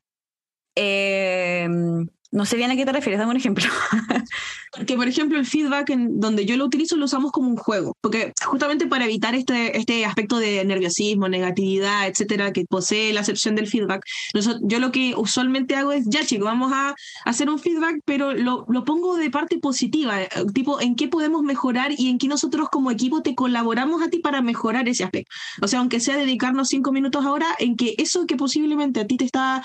[0.76, 1.68] Eh,
[2.34, 3.64] no sé bien a qué te refieres, dame un ejemplo.
[4.76, 7.96] Porque, por ejemplo, el feedback en donde yo lo utilizo lo usamos como un juego,
[8.02, 13.54] porque justamente para evitar este, este aspecto de nerviosismo, negatividad, etcétera, que posee la acepción
[13.54, 14.04] del feedback,
[14.64, 18.66] yo lo que usualmente hago es, ya chicos, vamos a hacer un feedback, pero lo,
[18.68, 22.68] lo pongo de parte positiva, eh, tipo, en qué podemos mejorar y en qué nosotros
[22.72, 25.30] como equipo te colaboramos a ti para mejorar ese aspecto.
[25.62, 29.18] O sea, aunque sea dedicarnos cinco minutos ahora, en que eso que posiblemente a ti
[29.18, 29.64] te está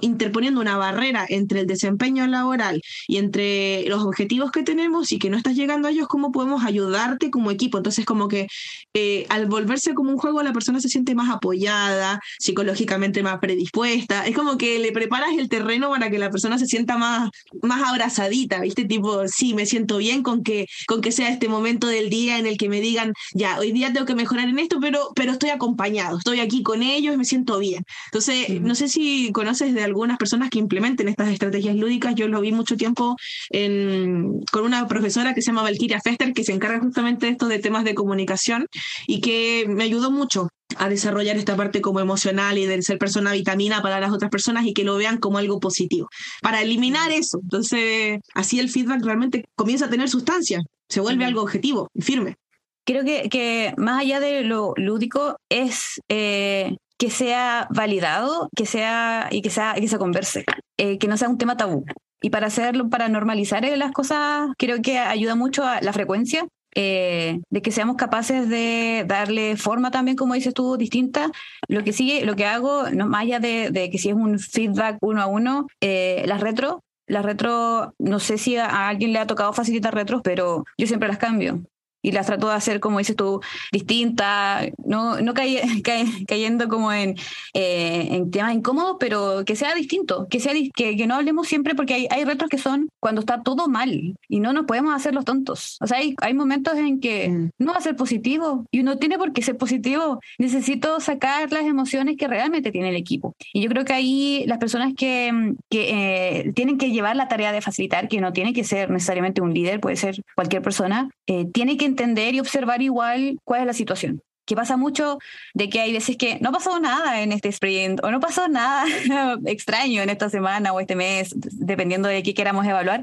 [0.00, 5.30] interponiendo una barrera entre el desempeño laboral y entre los objetivos que tenemos y que
[5.30, 7.78] no estás llegando a ellos, ¿cómo podemos ayudarte como equipo?
[7.78, 8.48] Entonces, como que
[8.94, 14.26] eh, al volverse como un juego, la persona se siente más apoyada, psicológicamente más predispuesta.
[14.26, 17.30] Es como que le preparas el terreno para que la persona se sienta más,
[17.62, 18.84] más abrazadita, ¿viste?
[18.84, 22.46] Tipo, sí, me siento bien con que, con que sea este momento del día en
[22.46, 25.50] el que me digan, ya, hoy día tengo que mejorar en esto, pero, pero estoy
[25.50, 27.84] acompañado, estoy aquí con ellos y me siento bien.
[28.06, 32.40] Entonces, no sé si conoces de algunas personas que implementen estas estrategias lúdicas, yo lo
[32.40, 33.16] vi mucho tiempo
[33.50, 37.48] en, con una profesora que se llama Valkyria Fester, que se encarga justamente de esto
[37.48, 38.66] de temas de comunicación
[39.06, 43.32] y que me ayudó mucho a desarrollar esta parte como emocional y de ser persona
[43.32, 46.08] vitamina para las otras personas y que lo vean como algo positivo,
[46.42, 47.40] para eliminar eso.
[47.42, 52.36] Entonces, así el feedback realmente comienza a tener sustancia, se vuelve algo objetivo y firme.
[52.84, 59.28] Creo que, que más allá de lo lúdico es eh, que sea validado, que sea
[59.30, 60.44] y que sea que se converse,
[60.76, 61.84] eh, que no sea un tema tabú.
[62.20, 66.46] Y para hacerlo, para normalizar eh, las cosas, creo que ayuda mucho a la frecuencia,
[66.74, 71.30] eh, de que seamos capaces de darle forma también, como dices tú, distinta.
[71.68, 74.98] Lo que sigue, lo que hago, no más allá de, que si es un feedback
[75.00, 79.26] uno a uno, eh, las retro, las retro, no sé si a alguien le ha
[79.26, 81.62] tocado facilitar retros, pero yo siempre las cambio
[82.02, 83.40] y las trato de hacer, como dices tú,
[83.72, 85.34] distinta, no, no
[86.26, 87.16] cayendo como en,
[87.54, 91.74] eh, en temas incómodos, pero que sea distinto, que, sea, que, que no hablemos siempre,
[91.74, 95.14] porque hay, hay retos que son cuando está todo mal y no nos podemos hacer
[95.14, 95.76] los tontos.
[95.80, 97.50] O sea, hay, hay momentos en que mm.
[97.58, 100.20] no va a ser positivo y uno tiene por qué ser positivo.
[100.38, 103.34] Necesito sacar las emociones que realmente tiene el equipo.
[103.52, 107.52] Y yo creo que ahí las personas que, que eh, tienen que llevar la tarea
[107.52, 111.46] de facilitar, que no tiene que ser necesariamente un líder, puede ser cualquier persona, eh,
[111.52, 114.22] tiene que entender y observar igual cuál es la situación.
[114.46, 115.18] Que pasa mucho
[115.52, 118.86] de que hay veces que no pasó nada en este sprint o no pasó nada
[119.46, 123.02] extraño en esta semana o este mes, dependiendo de qué queramos evaluar.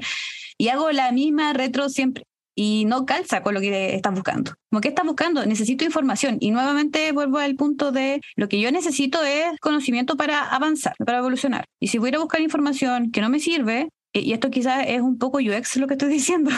[0.58, 2.24] Y hago la misma retro siempre
[2.56, 4.54] y no calza con lo que estás buscando.
[4.70, 6.38] Como que estás buscando, necesito información.
[6.40, 11.18] Y nuevamente vuelvo al punto de lo que yo necesito es conocimiento para avanzar, para
[11.18, 11.66] evolucionar.
[11.78, 15.18] Y si voy a buscar información que no me sirve, y esto quizás es un
[15.18, 16.50] poco UX lo que estoy diciendo,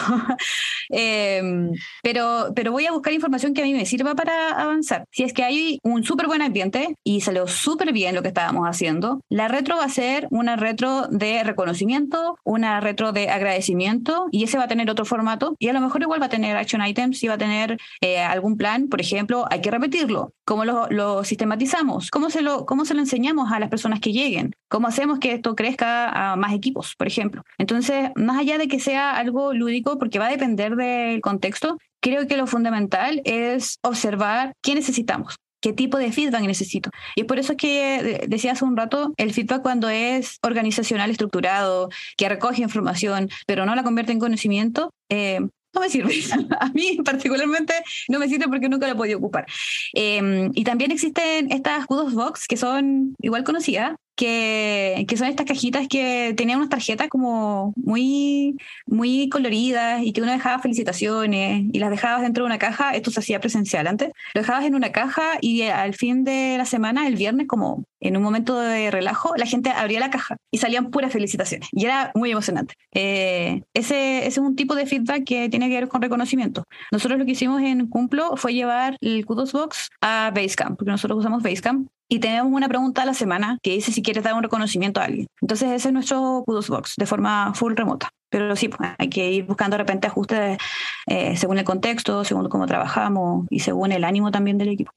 [0.91, 1.71] em,
[2.03, 5.05] pero, pero voy a buscar información que a mí me sirva para avanzar.
[5.11, 8.67] Si es que hay un súper buen ambiente y salió súper bien lo que estábamos
[8.69, 14.45] haciendo, la retro va a ser una retro de reconocimiento, una retro de agradecimiento y
[14.45, 16.85] ese va a tener otro formato y a lo mejor igual va a tener action
[16.85, 20.33] items y va a tener eh, algún plan, por ejemplo, hay que repetirlo.
[20.45, 22.11] ¿Cómo lo, lo sistematizamos?
[22.11, 24.55] ¿Cómo se lo, ¿Cómo se lo enseñamos a las personas que lleguen?
[24.69, 27.43] ¿Cómo hacemos que esto crezca a más equipos, por ejemplo?
[27.59, 32.27] Entonces, más allá de que sea algo lúdico, porque va a depender del contexto, creo
[32.27, 36.91] que lo fundamental es observar qué necesitamos qué tipo de feedback necesito.
[37.17, 41.89] Y es por eso que decía hace un rato, el feedback cuando es organizacional, estructurado,
[42.17, 45.41] que recoge información, pero no la convierte en conocimiento, eh,
[45.75, 46.15] no me sirve.
[46.61, 47.75] A mí particularmente
[48.09, 49.47] no me sirve porque nunca lo he podido ocupar.
[49.93, 55.47] Em, y también existen estas Kudos Box que son igual conocidas, que, que, son estas
[55.47, 61.79] cajitas que tenían unas tarjetas como muy, muy coloridas y que uno dejaba felicitaciones y
[61.79, 62.91] las dejabas dentro de una caja.
[62.97, 64.11] Esto se hacía presencial antes.
[64.35, 68.17] Lo dejabas en una caja y al fin de la semana, el viernes, como en
[68.17, 71.69] un momento de relajo, la gente abría la caja y salían puras felicitaciones.
[71.71, 72.75] Y era muy emocionante.
[72.93, 76.65] Eh, ese, ese, es un tipo de feedback que tiene que ver con reconocimiento.
[76.91, 81.21] Nosotros lo que hicimos en Cumplo fue llevar el Kudos Box a Basecamp, porque nosotros
[81.21, 84.43] usamos Basecamp y tenemos una pregunta a la semana que dice si quieres dar un
[84.43, 85.27] reconocimiento a alguien.
[85.41, 88.11] Entonces ese es nuestro Kudos Box de forma full remota.
[88.31, 90.59] Pero sí, pues, hay que ir buscando de repente ajustes
[91.07, 94.93] eh, según el contexto, según cómo trabajamos y según el ánimo también del equipo.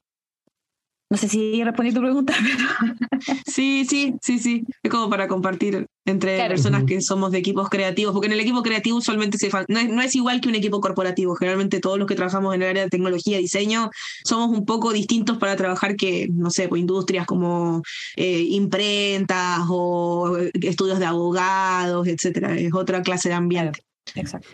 [1.12, 3.36] No sé si respondí tu pregunta, pero...
[3.46, 4.64] Sí, sí, sí, sí.
[4.82, 8.62] Es como para compartir entre personas que somos de equipos creativos, porque en el equipo
[8.62, 11.34] creativo usualmente se no es, no es igual que un equipo corporativo.
[11.34, 13.90] Generalmente todos los que trabajamos en el área de tecnología, diseño,
[14.24, 17.82] somos un poco distintos para trabajar que, no sé, pues industrias como
[18.16, 22.56] eh, imprentas o estudios de abogados, etcétera.
[22.58, 23.80] Es otra clase de ambiente.
[24.14, 24.48] Exacto.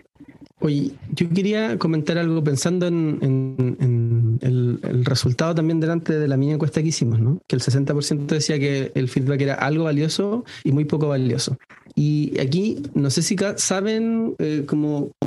[0.61, 3.19] Oye, yo quería comentar algo pensando en,
[4.41, 7.41] el, resultado también delante de la mini encuesta que hicimos, ¿no?
[7.47, 11.57] Que el 60% decía que el feedback era algo valioso y muy poco valioso.
[11.95, 14.65] Y aquí, no sé si saben eh,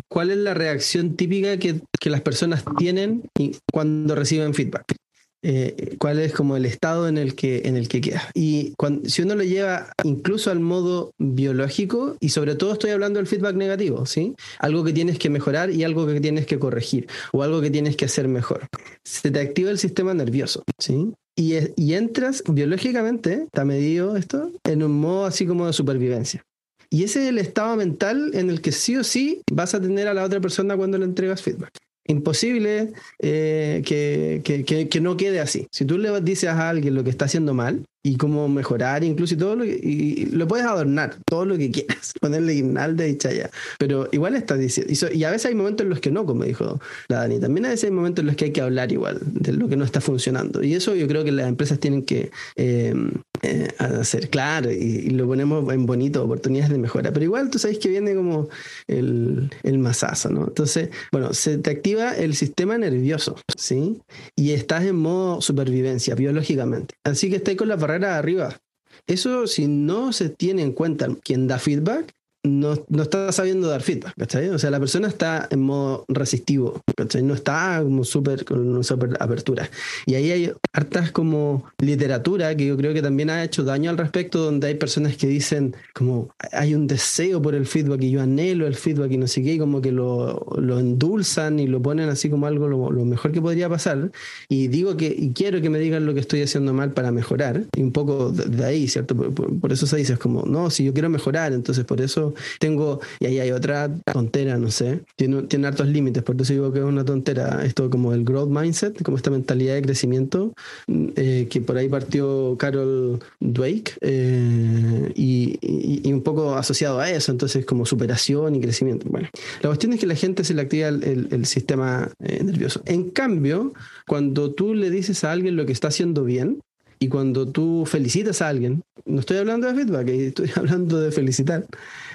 [0.07, 3.23] cuál es la reacción típica que, que las personas tienen
[3.71, 5.00] cuando reciben feedback.
[5.43, 8.29] Eh, cuál es como el estado en el que, en el que queda.
[8.35, 13.17] Y cuando, si uno lo lleva incluso al modo biológico, y sobre todo estoy hablando
[13.17, 14.35] del feedback negativo, ¿sí?
[14.59, 17.95] Algo que tienes que mejorar y algo que tienes que corregir, o algo que tienes
[17.95, 18.67] que hacer mejor.
[19.03, 21.11] Se te activa el sistema nervioso, ¿sí?
[21.35, 26.43] Y, y entras biológicamente, está medido esto, en un modo así como de supervivencia.
[26.91, 30.07] Y ese es el estado mental en el que sí o sí vas a tener
[30.07, 31.71] a la otra persona cuando le entregas feedback
[32.07, 35.67] imposible eh, que, que, que, no quede así.
[35.71, 39.35] Si tú le dices a alguien lo que está haciendo mal, y cómo mejorar, incluso
[39.35, 43.49] y todo lo y lo puedes adornar, todo lo que quieras, ponerle guirnalda y chaya,
[43.77, 46.79] pero igual estás diciendo, y, a veces hay momentos en los que no, como dijo
[47.07, 49.53] la Dani, también a veces hay momentos en los que hay que hablar igual de
[49.53, 52.93] lo que no está funcionando, y eso yo creo que las empresas tienen que eh,
[53.43, 57.79] eh, hacer claro, y, lo ponemos en bonito, oportunidades de mejora, pero igual tú sabes
[57.79, 58.49] que viene como
[58.87, 60.47] el, el masazo, ¿no?
[60.47, 63.99] Entonces, bueno, se te activa el sistema nervioso, ¿sí?
[64.35, 67.77] Y estás en modo supervivencia, biológicamente, así que estás con la
[68.17, 68.59] arriba.
[69.07, 73.81] Eso si no se tiene en cuenta quien da feedback, no, no, está sabiendo dar
[73.81, 74.49] feedback, ¿cachai?
[74.49, 77.21] O sea, la persona está en modo resistivo, ¿cachai?
[77.21, 79.69] No está como súper con una super apertura.
[80.07, 83.97] Y ahí hay hartas como literatura que yo creo que también ha hecho daño al
[83.97, 88.21] respecto, donde hay personas que dicen como hay un deseo por el feedback y yo
[88.21, 91.79] anhelo el feedback y no sé qué, y como que lo, lo endulzan y lo
[91.81, 94.11] ponen así como algo lo, mejor que podría pasar.
[94.49, 97.65] Y digo que y quiero que me digan lo que estoy haciendo mal para mejorar.
[97.75, 99.15] Y un poco de, ahí, ¿cierto?
[99.15, 102.30] Por, por eso se dice, es como, no, si yo quiero mejorar, entonces por eso
[102.59, 106.71] tengo, y ahí hay otra tontera, no sé, tiene, tiene hartos límites, por eso digo
[106.71, 110.53] que es una tontera, esto como el growth mindset, como esta mentalidad de crecimiento,
[110.87, 117.65] eh, que por ahí partió Carol Dweck, eh, y, un poco asociado a eso, entonces
[117.65, 119.07] como superación y crecimiento.
[119.09, 119.29] Bueno,
[119.61, 122.81] la cuestión es que la gente se le activa el, sistema eh, nervioso.
[122.85, 123.73] En cambio,
[124.07, 126.59] cuando tú le dices a alguien lo que está haciendo bien,
[127.01, 131.65] y cuando tú felicitas a alguien, no estoy hablando de feedback, estoy hablando de felicitar,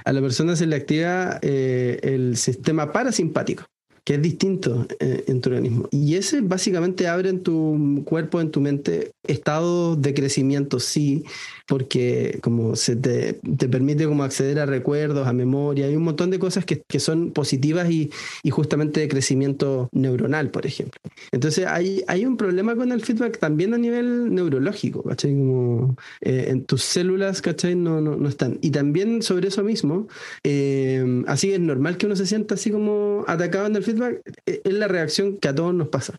[0.06, 3.64] a la persona se le activa eh, el sistema parasimpático
[4.06, 5.88] que es distinto eh, en tu organismo.
[5.90, 11.24] Y ese básicamente abre en tu cuerpo, en tu mente, estados de crecimiento, sí,
[11.66, 16.30] porque como se te, te, permite como acceder a recuerdos, a memoria, hay un montón
[16.30, 18.10] de cosas que, que son positivas y,
[18.44, 21.00] y, justamente de crecimiento neuronal, por ejemplo.
[21.32, 25.32] Entonces hay, hay un problema con el feedback también a nivel neurológico, ¿cachai?
[25.32, 27.74] Como eh, en tus células, ¿cachai?
[27.74, 28.58] No, no, no, están.
[28.62, 30.06] Y también sobre eso mismo,
[30.44, 34.60] eh, así es normal que uno se sienta así como atacado en el feedback, eh,
[34.64, 36.14] es la reacción que a todos nos pasa.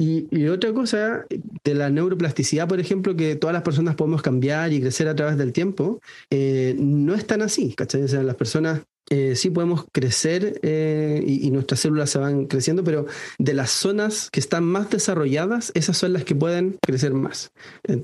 [0.00, 1.26] Y, otra cosa
[1.62, 5.36] de la neuroplasticidad, por ejemplo, que todas las personas podemos cambiar y crecer a través
[5.36, 6.00] del tiempo,
[6.30, 8.80] eh, no es tan así, las personas
[9.10, 13.06] eh, sí podemos crecer eh, y, nuestras células se van creciendo, pero
[13.38, 17.52] de las zonas que están más desarrolladas, esas son las que pueden crecer más.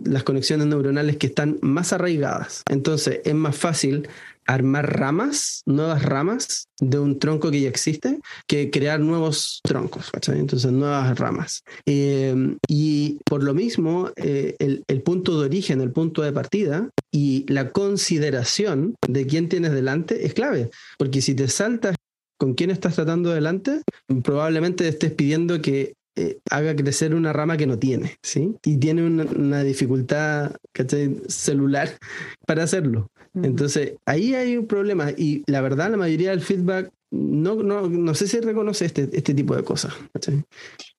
[0.04, 2.62] las conexiones neuronales que están más arraigadas.
[2.68, 4.07] Entonces, es más fácil
[4.47, 10.38] armar ramas, nuevas ramas de un tronco que ya existe, que crear nuevos troncos, ¿cachai?
[10.38, 11.62] Entonces, nuevas ramas.
[11.86, 16.90] Eh, y por lo mismo, eh, el, el punto de origen, el punto de partida
[17.11, 21.97] y la consideración de quién tienes delante es clave, porque si te saltas
[22.38, 23.82] con quién estás tratando delante,
[24.22, 28.55] probablemente estés pidiendo que eh, haga crecer una rama que no tiene, ¿sí?
[28.64, 31.20] Y tiene una, una dificultad ¿cachai?
[31.28, 31.90] celular
[32.47, 33.11] para hacerlo.
[33.43, 35.11] Entonces, ahí hay un problema.
[35.11, 39.34] Y la verdad, la mayoría del feedback, no, no, no sé si reconoce este, este
[39.34, 39.95] tipo de cosas.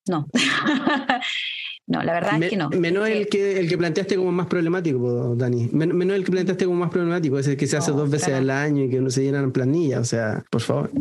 [0.08, 0.28] No.
[1.88, 2.70] no, la verdad Me- es que no.
[2.70, 5.70] Menos el que, el que planteaste como más problemático, Dani.
[5.72, 8.10] Men- menos el que planteaste como más problemático, es el que se hace No, dos
[8.10, 8.42] veces claro.
[8.44, 10.00] al año y que no se llenan planilla.
[10.00, 10.92] O sea, por favor.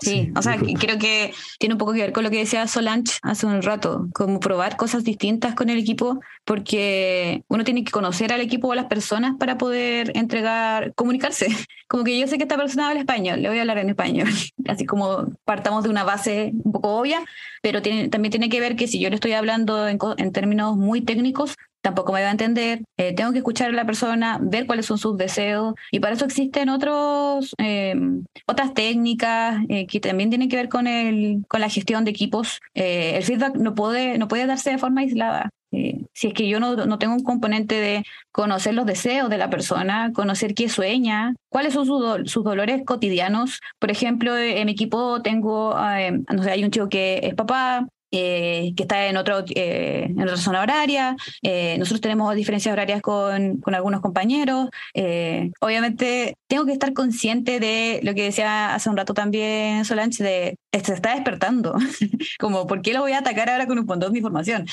[0.00, 3.18] Sí, o sea, creo que tiene un poco que ver con lo que decía Solange
[3.22, 8.32] hace un rato, como probar cosas distintas con el equipo, porque uno tiene que conocer
[8.32, 11.48] al equipo o a las personas para poder entregar, comunicarse.
[11.88, 14.28] Como que yo sé que esta persona habla español, le voy a hablar en español,
[14.68, 17.24] así como partamos de una base un poco obvia,
[17.62, 20.76] pero tiene, también tiene que ver que si yo le estoy hablando en, en términos
[20.76, 21.56] muy técnicos,
[21.88, 24.98] tampoco me va a entender, eh, tengo que escuchar a la persona, ver cuáles son
[24.98, 26.68] sus deseos, y para eso existen
[27.58, 27.94] eh,
[28.46, 32.60] otras técnicas eh, que también tienen que ver con, el, con la gestión de equipos.
[32.74, 35.50] Eh, el feedback no puede, no puede darse de forma aislada.
[35.70, 39.36] Eh, si es que yo no, no tengo un componente de conocer los deseos de
[39.38, 43.60] la persona, conocer qué sueña, cuáles son sus, do- sus dolores cotidianos.
[43.78, 47.86] Por ejemplo, en mi equipo tengo, eh, no sé, hay un chico que es papá,
[48.10, 51.16] eh, que está en, otro, eh, en otra zona horaria.
[51.42, 54.68] Eh, nosotros tenemos diferencias horarias con, con algunos compañeros.
[54.94, 60.22] Eh, obviamente, tengo que estar consciente de lo que decía hace un rato también Solange,
[60.22, 61.74] de se está despertando.
[62.38, 64.66] como, ¿por qué lo voy a atacar ahora con un montón de información?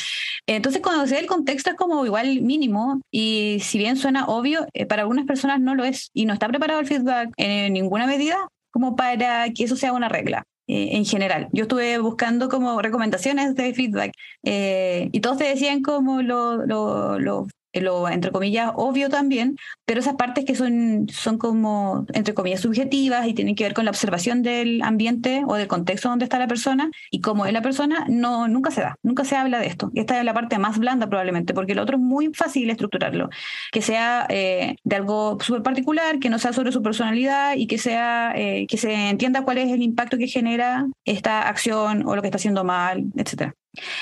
[0.47, 5.03] Entonces, conocer el contexto es como igual mínimo y si bien suena obvio, eh, para
[5.03, 8.37] algunas personas no lo es y no está preparado el feedback en ninguna medida
[8.71, 11.47] como para que eso sea una regla eh, en general.
[11.51, 14.11] Yo estuve buscando como recomendaciones de feedback
[14.43, 17.47] eh, y todos te decían como lo, lo, lo,
[17.81, 23.27] lo, entre comillas, obvio también, pero esas partes que son, son como, entre comillas, subjetivas
[23.27, 26.47] y tienen que ver con la observación del ambiente o del contexto donde está la
[26.47, 29.91] persona y cómo es la persona, no, nunca se da, nunca se habla de esto.
[29.93, 33.29] Y esta es la parte más blanda probablemente, porque lo otro es muy fácil estructurarlo,
[33.71, 37.77] que sea eh, de algo súper particular, que no sea sobre su personalidad y que
[37.77, 42.21] sea, eh, que se entienda cuál es el impacto que genera esta acción o lo
[42.21, 43.55] que está haciendo mal, etcétera.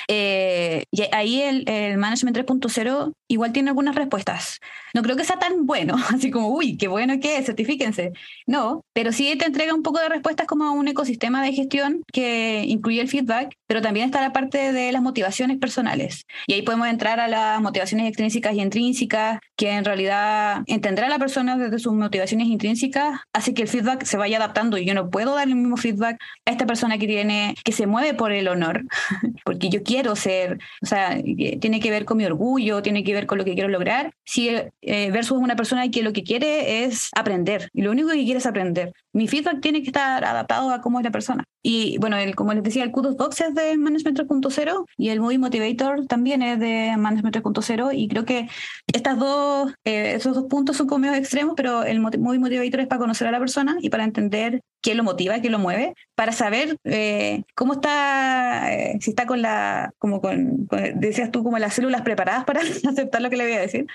[0.08, 4.60] Eh, y ahí el, el Management 3.0 igual tiene algunas respuestas.
[4.94, 8.14] No creo que sea tan bueno, así como, uy, qué bueno que es, certifíquense.
[8.46, 12.04] No, pero sí te entrega un poco de respuestas como a un ecosistema de gestión
[12.12, 16.28] que incluye el feedback, pero también está la parte de las motivaciones personales.
[16.46, 21.10] Y ahí podemos entrar a las motivaciones extrínsecas y intrínsecas, que en realidad entender a
[21.10, 24.78] la persona desde sus motivaciones intrínsecas hace que el feedback se vaya adaptando.
[24.78, 27.88] Y yo no puedo dar el mismo feedback a esta persona que tiene, que se
[27.88, 28.84] mueve por el honor,
[29.44, 33.16] porque yo quiero ser, o sea, eh, tiene que ver con mi orgullo, tiene que
[33.16, 36.84] ver con lo que quiero lograr, si, eh, versus una persona que lo que quiere
[36.84, 38.94] es aprender, y lo único que quiere es aprender.
[39.14, 41.44] Mi feedback tiene que estar adaptado a cómo es la persona.
[41.66, 45.22] Y bueno, el, como les decía, el Kudos Box es de Management 3.0 y el
[45.22, 48.50] Movie Motivator también es de Management 3.0 y creo que
[48.94, 52.88] estas dos, eh, esos dos puntos son como medio extremos, pero el Movie Motivator es
[52.88, 56.34] para conocer a la persona y para entender qué lo motiva, qué lo mueve, para
[56.34, 61.58] saber eh, cómo está, eh, si está con la, como con, con- decías tú, como
[61.60, 62.60] las células preparadas para
[62.90, 63.88] aceptar lo que le voy a decir.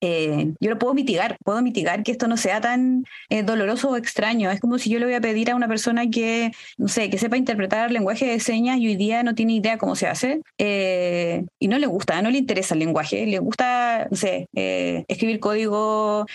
[0.00, 3.96] Eh, yo lo puedo mitigar, puedo mitigar que esto no sea tan eh, doloroso o
[3.96, 4.50] extraño.
[4.50, 7.18] Es como si yo le voy a pedir a una persona que, no sé, que
[7.18, 11.44] sepa interpretar lenguaje de señas y hoy día no tiene idea cómo se hace eh,
[11.58, 16.26] y no le gusta, no le interesa el lenguaje, le gusta, no sé, escribir código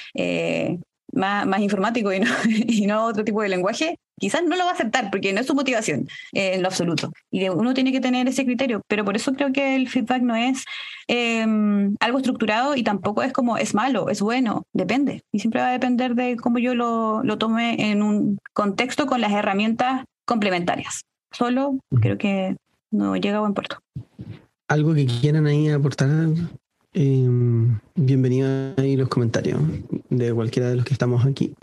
[1.14, 2.32] más, más informático y no,
[2.68, 5.48] y no otro tipo de lenguaje, quizás no lo va a aceptar porque no es
[5.48, 7.12] su motivación eh, en lo absoluto.
[7.32, 10.36] Y uno tiene que tener ese criterio, pero por eso creo que el feedback no
[10.36, 10.66] es
[11.08, 11.46] eh,
[12.00, 15.24] algo estructurado y tampoco es como es malo, es bueno, depende.
[15.32, 19.22] Y siempre va a depender de cómo yo lo, lo tome en un contexto con
[19.22, 21.06] las herramientas complementarias.
[21.32, 22.56] Solo creo que
[22.92, 23.80] no llega a buen puerto.
[24.68, 26.10] Algo que quieran ahí aportar,
[26.94, 27.28] eh,
[27.96, 29.60] bienvenido ahí los comentarios
[30.10, 31.54] de cualquiera de los que estamos aquí.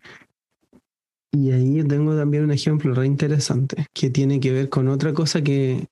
[1.32, 5.12] Y ahí yo tengo también un ejemplo re interesante que tiene que ver con otra
[5.12, 5.86] cosa que,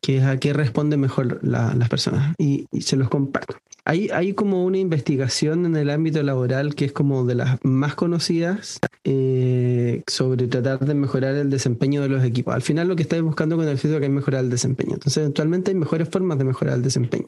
[0.00, 2.34] que es a qué responden mejor la- las personas.
[2.38, 3.56] Y se los comparto.
[3.86, 8.80] Hay, como una investigación en el ámbito laboral que es como de las más conocidas
[9.04, 12.54] eh, sobre tratar de mejorar el desempeño de los equipos.
[12.54, 14.94] Al final lo que estáis buscando con el feedback es mejorar el desempeño.
[14.94, 17.26] Entonces eventualmente hay mejores formas de mejorar el desempeño.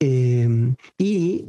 [0.00, 1.44] Eh, y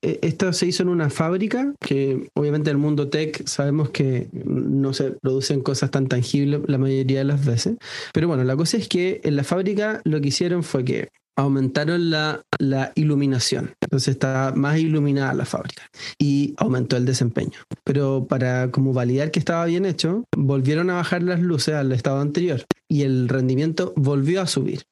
[0.00, 4.94] esto se hizo en una fábrica que obviamente en el mundo tech sabemos que no
[4.94, 7.76] se producen cosas tan tangibles la mayoría de las veces.
[8.14, 12.10] Pero bueno, la cosa es que en la fábrica lo que hicieron fue que aumentaron
[12.10, 13.74] la, la, iluminación.
[13.80, 15.82] Entonces está más iluminada la fábrica
[16.18, 17.58] y aumentó el desempeño.
[17.84, 22.20] Pero para como validar que estaba bien hecho, volvieron a bajar las luces al estado
[22.20, 24.82] anterior y el rendimiento volvió a subir.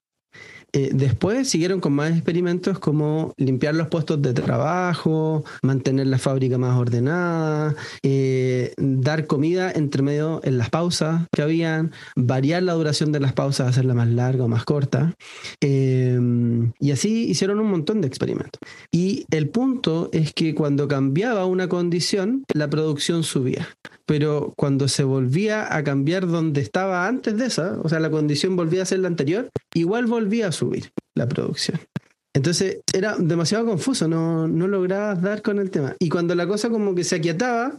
[0.75, 6.57] Eh, después siguieron con más experimentos como limpiar los puestos de trabajo, mantener la fábrica
[6.57, 13.13] más ordenada, eh, dar comida entre medio en las pausas que habían, variar la duración
[13.13, 15.15] de las pausas, hacerla más larga o más corta.
[15.61, 16.19] Eh,
[16.81, 18.59] y así hicieron un montón de experimentos.
[18.91, 23.69] Y el punto es que cuando cambiaba una condición, la producción subía.
[24.07, 28.57] Pero cuando se volvía a cambiar donde estaba antes de esa, o sea, la condición
[28.57, 30.62] volvía a ser la anterior, igual volvía a subir
[31.15, 31.81] la producción.
[32.35, 35.95] Entonces era demasiado confuso, no, no lograbas dar con el tema.
[35.99, 37.79] Y cuando la cosa como que se aquietaba,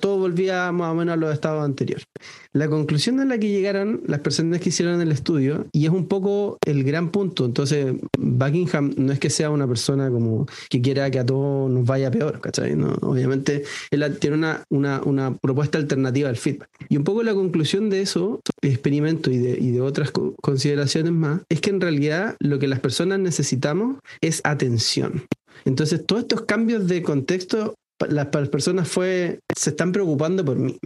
[0.00, 2.04] todo volvía más o menos a los estados anteriores.
[2.52, 6.08] La conclusión a la que llegaron las personas que hicieron el estudio, y es un
[6.08, 11.10] poco el gran punto, entonces Buckingham no es que sea una persona como que quiera
[11.10, 12.76] que a todos nos vaya peor, ¿cachai?
[12.76, 16.68] No, obviamente él tiene una, una, una, propuesta alternativa al feedback.
[16.88, 21.42] Y un poco la conclusión de eso, experimento y de, y de otras consideraciones más,
[21.48, 25.26] es que en realidad lo que las personas necesitamos es atención.
[25.64, 27.74] Entonces, todos estos cambios de contexto
[28.08, 30.78] las personas fue, se están preocupando por mí.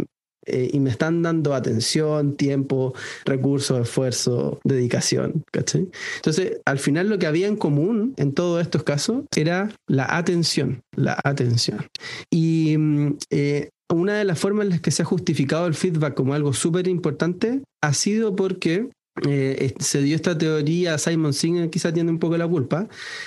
[0.47, 2.95] Eh, y me están dando atención, tiempo,
[3.25, 5.43] recursos, esfuerzo, dedicación.
[5.53, 10.83] Entonces, al final lo que había en común en todos estos casos era la atención,
[10.95, 11.89] la atención.
[12.31, 16.15] Y mm, eh, una de las formas en las que se ha justificado el feedback
[16.15, 18.89] como algo súper importante ha sido porque
[19.27, 22.87] eh, se dio esta teoría, Simon Singer quizá tiene un poco la culpa,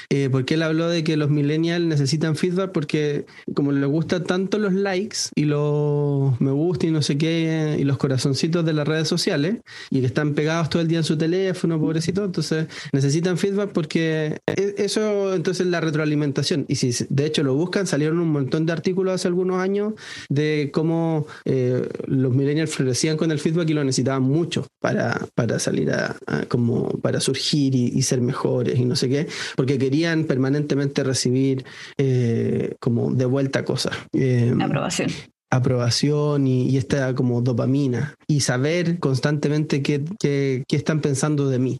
[0.09, 3.25] eh, porque él habló de que los millennials necesitan feedback porque
[3.55, 7.83] como les gustan tanto los likes y los me gusta y no sé qué, y
[7.85, 9.57] los corazoncitos de las redes sociales,
[9.89, 14.41] y que están pegados todo el día en su teléfono, pobrecito, entonces necesitan feedback porque
[14.45, 18.73] e, eso entonces la retroalimentación, y si de hecho lo buscan, salieron un montón de
[18.73, 19.93] artículos hace algunos años
[20.29, 25.57] de cómo eh, los millennials florecían con el feedback y lo necesitaban mucho para, para
[25.57, 25.78] salir
[26.47, 31.65] como para surgir y, ser mejores y no sé qué, porque querían permanentemente recibir
[31.97, 33.95] eh, como de vuelta cosas.
[34.13, 35.09] Eh, aprobación.
[35.51, 41.79] Aprobación y, esta como dopamina y saber constantemente qué, qué, qué están pensando de mí.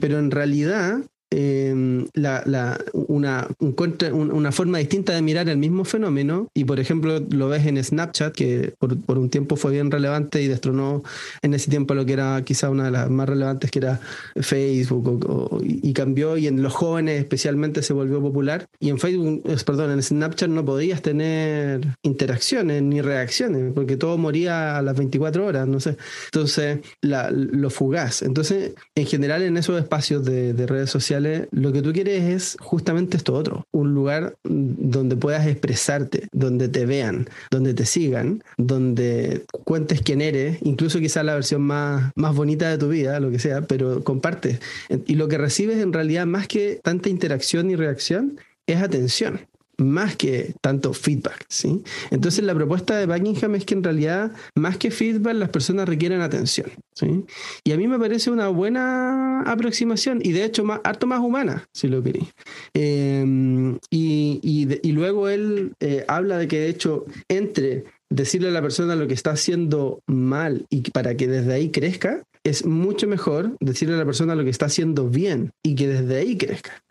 [0.00, 0.98] Pero en realidad
[1.34, 7.20] Em, la, la, una, una forma distinta de mirar el mismo fenómeno y por ejemplo
[7.30, 11.02] lo ves en Snapchat que por, por, un tiempo fue bien relevante y destronó
[11.40, 13.98] en ese tiempo lo que era quizá una de las más relevantes que era
[14.36, 19.92] Facebook y cambió y en los jóvenes especialmente se volvió popular y en Facebook, perdón,
[19.92, 25.66] en Snapchat no podías tener interacciones ni reacciones porque todo moría a las 24 horas,
[25.66, 25.96] no sé.
[26.26, 28.20] Entonces la, lo fugaz.
[28.20, 32.56] Entonces en general en esos espacios de, de redes sociales lo que tú quieres es
[32.60, 39.44] justamente esto otro, un lugar donde puedas expresarte, donde te vean, donde te sigan, donde
[39.64, 43.38] cuentes quién eres, incluso quizá la versión más, más bonita de tu vida, lo que
[43.38, 44.58] sea, pero comparte.
[45.06, 49.40] Y lo que recibes en realidad, más que tanta interacción y reacción, es atención
[49.82, 51.82] más que tanto feedback, ¿sí?
[52.10, 56.20] Entonces la propuesta de Buckingham es que en realidad más que feedback las personas requieren
[56.20, 57.24] atención, ¿sí?
[57.64, 61.68] Y a mí me parece una buena aproximación y de hecho más, harto más humana,
[61.72, 62.28] si lo queréis.
[62.74, 64.40] Em, y,
[64.82, 69.08] y, luego él eh, habla de que de hecho entre decirle a la persona lo
[69.08, 73.98] que está haciendo mal y para que desde ahí crezca, es mucho mejor decirle a
[73.98, 76.82] la persona lo que está haciendo bien y que desde ahí crezca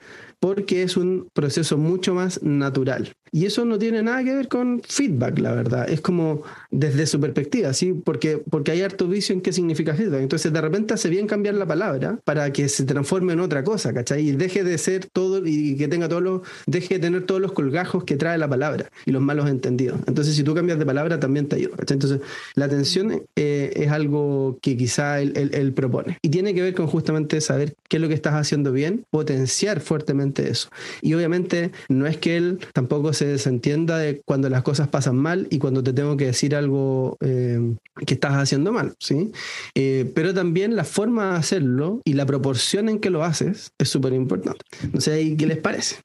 [0.42, 3.14] porque es un proceso mucho más natural.
[3.32, 5.90] Y eso no tiene nada que ver con feedback, la verdad.
[5.90, 7.94] Es como desde su perspectiva, ¿sí?
[7.94, 10.22] Porque, porque hay harto vicio en qué significa feedback.
[10.22, 13.94] Entonces, de repente hace bien cambiar la palabra para que se transforme en otra cosa,
[13.94, 14.28] ¿cachai?
[14.28, 17.54] Y deje de ser todo y que tenga todos los, deje de tener todos los
[17.54, 20.00] colgajos que trae la palabra y los malos entendidos.
[20.08, 21.96] Entonces, si tú cambias de palabra, también te ayuda, ¿cachai?
[21.96, 22.20] Entonces,
[22.56, 26.18] la atención eh, es algo que quizá él, él propone.
[26.22, 29.80] Y tiene que ver con justamente saber qué es lo que estás haciendo bien, potenciar
[29.80, 30.70] fuertemente eso.
[31.02, 35.16] Y obviamente no es que él tampoco se se desentienda de cuando las cosas pasan
[35.16, 37.76] mal y cuando te tengo que decir algo eh,
[38.08, 39.32] que estás haciendo mal, ¿sí?
[39.76, 43.90] Eh, pero también la forma de hacerlo y la proporción en que lo haces es
[43.90, 44.66] súper importante.
[44.92, 45.98] No sé, ¿qué les parece?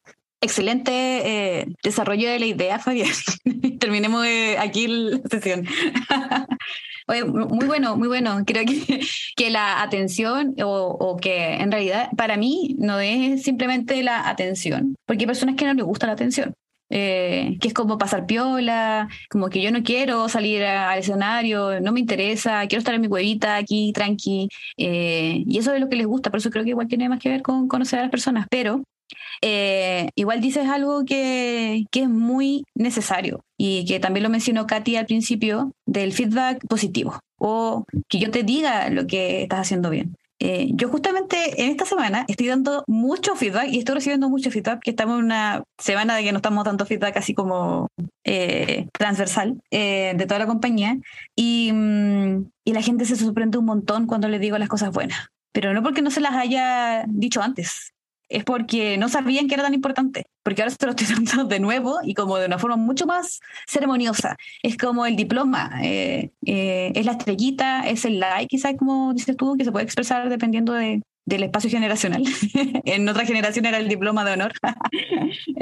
[0.43, 3.09] Excelente eh, desarrollo de la idea, Fabián.
[3.81, 4.27] Terminemos
[4.59, 5.67] aquí la sesión.
[7.09, 8.43] Oye, muy bueno, muy bueno.
[8.45, 9.01] Creo que,
[9.37, 14.97] que la atención o, o, que en realidad para mí no es simplemente la atención,
[15.07, 16.53] porque hay personas que no les gusta la atención.
[16.89, 21.93] Eh, que es como pasar piola, como que yo no quiero salir al escenario, no
[21.93, 25.97] me interesa, quiero estar en mi huevita aquí, tranqui, eh, y eso es lo que
[25.97, 28.11] les gusta, por eso creo que igual tiene más que ver con conocer a las
[28.13, 28.85] personas, pero
[29.43, 34.97] eh, igual dices algo que, que, es muy necesario y que también lo mencionó Katy
[34.97, 40.17] al principio, del feedback positivo o que yo te diga lo que estás haciendo bien.
[40.49, 44.81] Eh, yo justamente en esta semana estoy dando mucho feedback y estoy recibiendo mucho feedback,
[44.81, 47.89] que estamos en una semana de que no estamos dando feedback así como
[48.23, 50.95] eh, transversal eh, de toda la compañía.
[51.37, 55.75] Mm, y la gente se sorprende un montón cuando le digo las cosas buenas, pero
[55.75, 57.93] no porque no se las haya dicho antes,
[58.29, 61.61] es porque no sabían que era tan importante, porque ahora se lo estoy dando de
[61.61, 64.37] nuevo y como de una forma mucho más ceremoniosa.
[64.63, 69.37] Es como el diploma, eh, eh, es la estrellita, es el like, quizás como dices
[69.37, 72.23] tú, que se puede expresar dependiendo de, del espacio generacional.
[72.85, 74.53] en otra generación era el diploma de honor.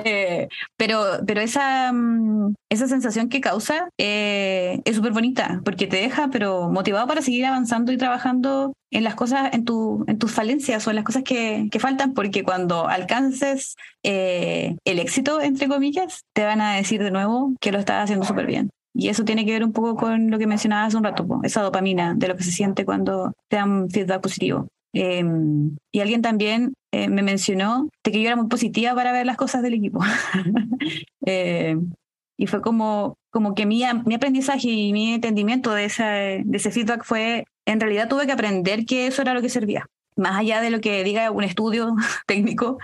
[0.07, 5.97] Eh, pero pero esa, mm, esa sensación que causa eh, es súper bonita, porque te
[5.97, 10.31] deja pero motivado para seguir avanzando y trabajando en las cosas, en, tu, en tus
[10.31, 15.69] falencias o en las cosas que, que faltan, porque cuando alcances eh, el éxito, entre
[15.69, 18.71] comillas, te van a decir de nuevo que lo estás haciendo súper bien.
[18.95, 22.15] Y eso tiene que ver un poco con lo que mencionabas un rato, esa dopamina
[22.15, 24.69] de lo que se siente cuando te dan feedback positivo.
[24.95, 29.27] Em, y alguien también eh, me mencionó de que yo era muy positiva para ver
[29.27, 30.01] las cosas del equipo.
[31.27, 31.91] Em,
[32.37, 36.71] y fue como, como que mi, mi aprendizaje y mi entendimiento de, esa, de ese
[36.71, 39.87] feedback fue, en realidad tuve que aprender que eso era lo que servía.
[40.17, 41.95] Más allá de lo que diga un estudio
[42.27, 42.79] técnico,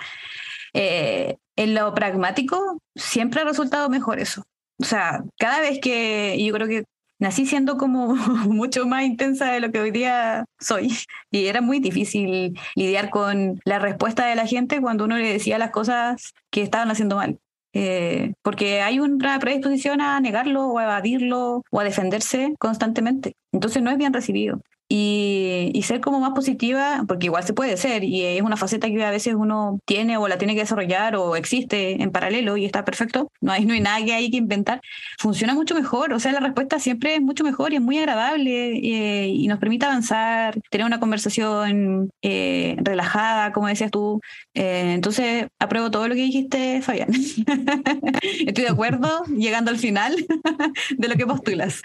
[0.72, 4.42] eh, en lo pragmático siempre ha resultado mejor eso.
[4.80, 6.84] O sea, cada vez que, yo creo que
[7.20, 8.14] nací siendo como
[8.48, 10.92] mucho más intensa de lo que hoy día soy.
[11.30, 15.58] Y era muy difícil lidiar con la respuesta de la gente cuando uno le decía
[15.58, 17.38] las cosas que estaban haciendo mal.
[17.72, 23.36] Eh, porque hay una predisposición a negarlo o a evadirlo o a defenderse constantemente.
[23.52, 24.60] Entonces no es bien recibido
[24.92, 29.04] y, ser como más positiva, porque igual se puede ser, y es una faceta que
[29.04, 32.84] a veces uno tiene o la tiene que desarrollar o existe en paralelo y está
[32.84, 34.80] perfecto, no hay, no hay nada que hay que inventar,
[35.18, 38.76] funciona mucho mejor, o sea, la respuesta siempre es mucho mejor y es muy agradable
[38.76, 44.20] eh, y nos permite avanzar, tener una conversación eh, relajada, como decías tú.
[44.54, 47.10] Eh, entonces, apruebo todo lo que dijiste, Fabián.
[48.46, 50.14] Estoy de acuerdo, llegando al final
[50.98, 51.82] de lo que postulas.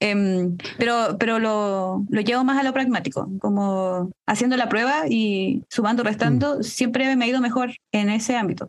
[0.00, 5.64] Em, pero, pero lo, lo llevo más a lo pragmático, como haciendo la prueba y
[5.68, 6.62] sumando, restando, mm.
[6.62, 8.68] siempre me ha ido mejor en ese ámbito.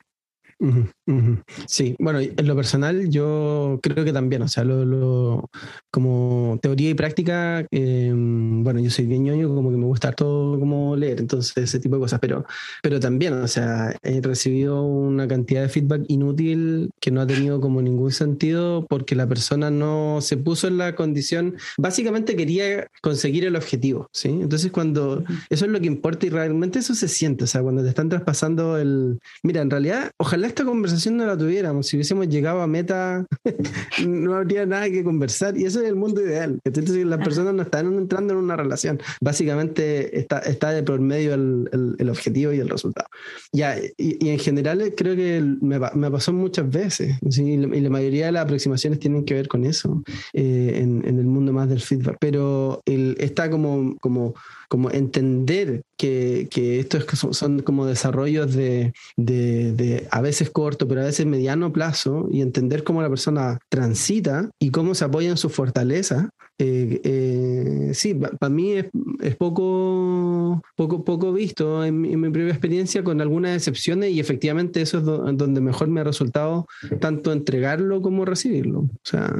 [1.68, 5.50] Sí, bueno, en lo personal yo creo que también, o sea, lo,
[5.90, 10.60] como teoría y práctica, em, bueno, yo soy bien ñoño, como que me gusta todo
[10.60, 12.46] como leer, entonces ese tipo de cosas, pero,
[12.84, 17.60] pero también, o sea, he recibido una cantidad de feedback inútil que no ha tenido
[17.60, 23.46] como ningún sentido porque la persona no se puso en la condición, básicamente quería conseguir
[23.46, 24.30] el objetivo, ¿sí?
[24.30, 27.82] Entonces cuando eso es lo que importa y realmente eso se siente, o sea, cuando
[27.82, 31.88] te están traspasando el, mira, en realidad, ojalá esta conversación no la tuviéramos.
[31.88, 33.26] Si hubiésemos llegado a meta,
[34.06, 35.58] no habría nada que conversar.
[35.58, 36.60] Y eso es el mundo ideal.
[36.64, 39.00] Entonces, las personas no están entrando en una relación.
[39.22, 43.08] Básicamente está, está de por medio el, el, objetivo y el resultado.
[43.54, 47.16] Ya, y, en general creo que me, me pasó muchas veces.
[47.22, 51.26] y la mayoría de las aproximaciones tienen que ver con eso, eh, en, en, el
[51.26, 52.18] mundo más del feedback.
[52.20, 54.34] Pero el, está como, como
[54.72, 57.06] como entender que, que estos
[57.36, 62.40] son como desarrollos de, de, de, a veces corto, pero a veces mediano plazo, y
[62.40, 68.14] entender cómo la persona transita y cómo se apoya en su fortaleza, eh, eh, sí,
[68.14, 68.86] para mí es,
[69.20, 74.82] es, poco, poco, poco visto en en mi, propia experiencia, con algunas excepciones, y efectivamente
[74.82, 76.66] eso es donde mejor me ha resultado
[77.02, 78.80] tanto entregarlo como recibirlo.
[78.80, 79.36] O sea,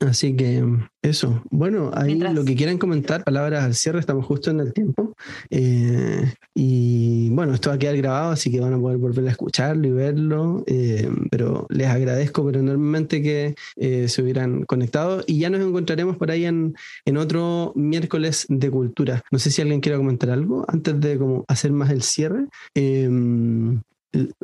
[0.00, 0.64] Así que
[1.02, 1.42] eso.
[1.50, 5.14] Bueno, ahí lo que quieran comentar, palabras al cierre, estamos justo en el tiempo.
[5.50, 9.30] Eh, y bueno, esto va a quedar grabado, así que van a poder volver a
[9.30, 10.64] escucharlo y verlo.
[10.66, 16.16] Eh, pero les agradezco pero enormemente que eh, se hubieran conectado y ya nos encontraremos
[16.16, 16.74] por ahí en,
[17.04, 19.22] en otro miércoles de cultura.
[19.30, 22.46] No sé si alguien quiere comentar algo antes de como hacer más el cierre.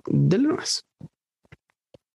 [0.07, 0.85] Denlo más.